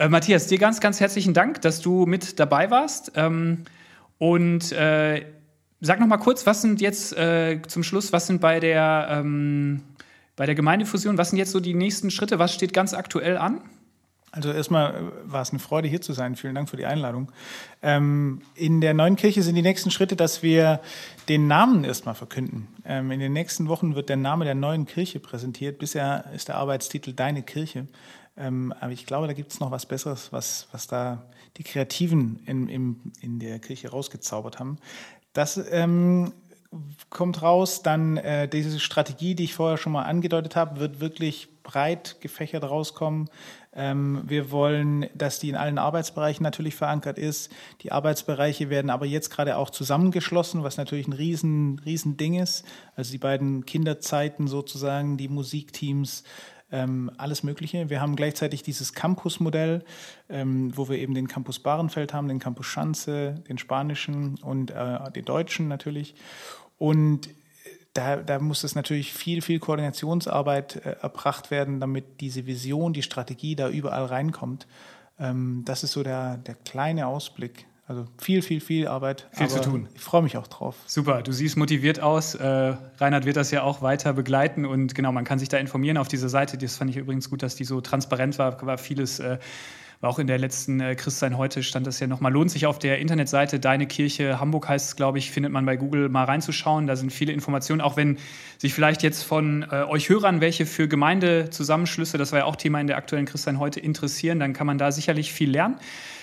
[0.00, 3.12] äh, Matthias, dir ganz, ganz herzlichen Dank, dass du mit dabei warst.
[3.16, 3.64] Ähm,
[4.18, 5.26] und äh,
[5.80, 9.82] sag noch mal kurz, was sind jetzt äh, zum Schluss, was sind bei der, ähm,
[10.36, 12.38] bei der Gemeindefusion, was sind jetzt so die nächsten Schritte?
[12.38, 13.60] Was steht ganz aktuell an?
[14.32, 16.34] Also erstmal äh, war es eine Freude, hier zu sein.
[16.34, 17.30] Vielen Dank für die Einladung.
[17.82, 20.80] Ähm, in der neuen Kirche sind die nächsten Schritte, dass wir
[21.28, 22.68] den Namen erstmal verkünden.
[22.86, 25.78] Ähm, in den nächsten Wochen wird der Name der neuen Kirche präsentiert.
[25.78, 27.86] Bisher ist der Arbeitstitel Deine Kirche.
[28.40, 31.22] Ähm, aber ich glaube, da gibt es noch was Besseres, was, was da
[31.56, 34.78] die Kreativen in, in, in der Kirche rausgezaubert haben.
[35.32, 36.32] Das ähm,
[37.10, 37.82] kommt raus.
[37.82, 42.64] Dann äh, diese Strategie, die ich vorher schon mal angedeutet habe, wird wirklich breit gefächert
[42.64, 43.28] rauskommen.
[43.72, 47.52] Ähm, wir wollen, dass die in allen Arbeitsbereichen natürlich verankert ist.
[47.82, 52.64] Die Arbeitsbereiche werden aber jetzt gerade auch zusammengeschlossen, was natürlich ein riesen, riesen Ding ist.
[52.96, 56.24] Also die beiden Kinderzeiten sozusagen, die Musikteams,
[56.72, 57.90] ähm, alles Mögliche.
[57.90, 59.84] Wir haben gleichzeitig dieses Campus-Modell,
[60.28, 65.10] ähm, wo wir eben den Campus Bahrenfeld haben, den Campus Schanze, den spanischen und äh,
[65.12, 66.14] den deutschen natürlich.
[66.78, 67.28] Und
[67.94, 73.02] da, da muss es natürlich viel, viel Koordinationsarbeit äh, erbracht werden, damit diese Vision, die
[73.02, 74.66] Strategie da überall reinkommt.
[75.18, 77.66] Ähm, das ist so der, der kleine Ausblick.
[77.90, 79.26] Also viel, viel, viel Arbeit.
[79.32, 79.88] Viel zu tun.
[79.96, 80.76] Ich freue mich auch drauf.
[80.86, 82.36] Super, du siehst motiviert aus.
[82.36, 85.96] Äh, Reinhard wird das ja auch weiter begleiten und genau, man kann sich da informieren
[85.96, 86.56] auf dieser Seite.
[86.56, 89.18] Das fand ich übrigens gut, dass die so transparent war, war vieles.
[89.18, 89.38] Äh,
[90.00, 92.32] war auch in der letzten äh, Christsein heute stand das ja nochmal.
[92.32, 95.76] Lohnt sich auf der Internetseite Deine Kirche Hamburg heißt es, glaube ich, findet man bei
[95.76, 96.86] Google mal reinzuschauen.
[96.86, 98.18] Da sind viele Informationen, auch wenn
[98.56, 102.80] sich vielleicht jetzt von äh, euch Hörern welche für Gemeindezusammenschlüsse, das war ja auch Thema
[102.80, 105.76] in der aktuellen Christsein heute, interessieren, dann kann man da sicherlich viel lernen.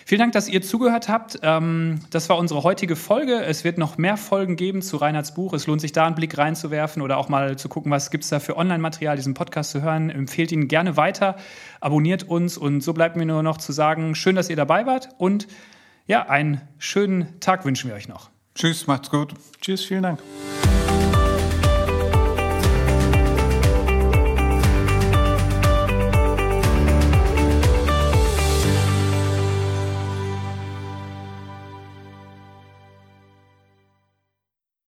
[0.07, 1.39] Vielen Dank, dass ihr zugehört habt.
[1.41, 3.43] Ähm, das war unsere heutige Folge.
[3.43, 5.51] Es wird noch mehr Folgen geben zu Reinhards Buch.
[5.51, 8.29] Es lohnt sich da einen Blick reinzuwerfen oder auch mal zu gucken, was gibt es
[8.29, 10.09] da für Online-Material, diesen Podcast zu hören.
[10.09, 11.35] Empfehlt ihn gerne weiter,
[11.81, 15.09] abonniert uns und so bleibt mir nur noch zu sagen, schön, dass ihr dabei wart
[15.17, 15.49] und
[16.05, 18.29] ja, einen schönen Tag wünschen wir euch noch.
[18.55, 19.33] Tschüss, macht's gut.
[19.59, 20.21] Tschüss, vielen Dank.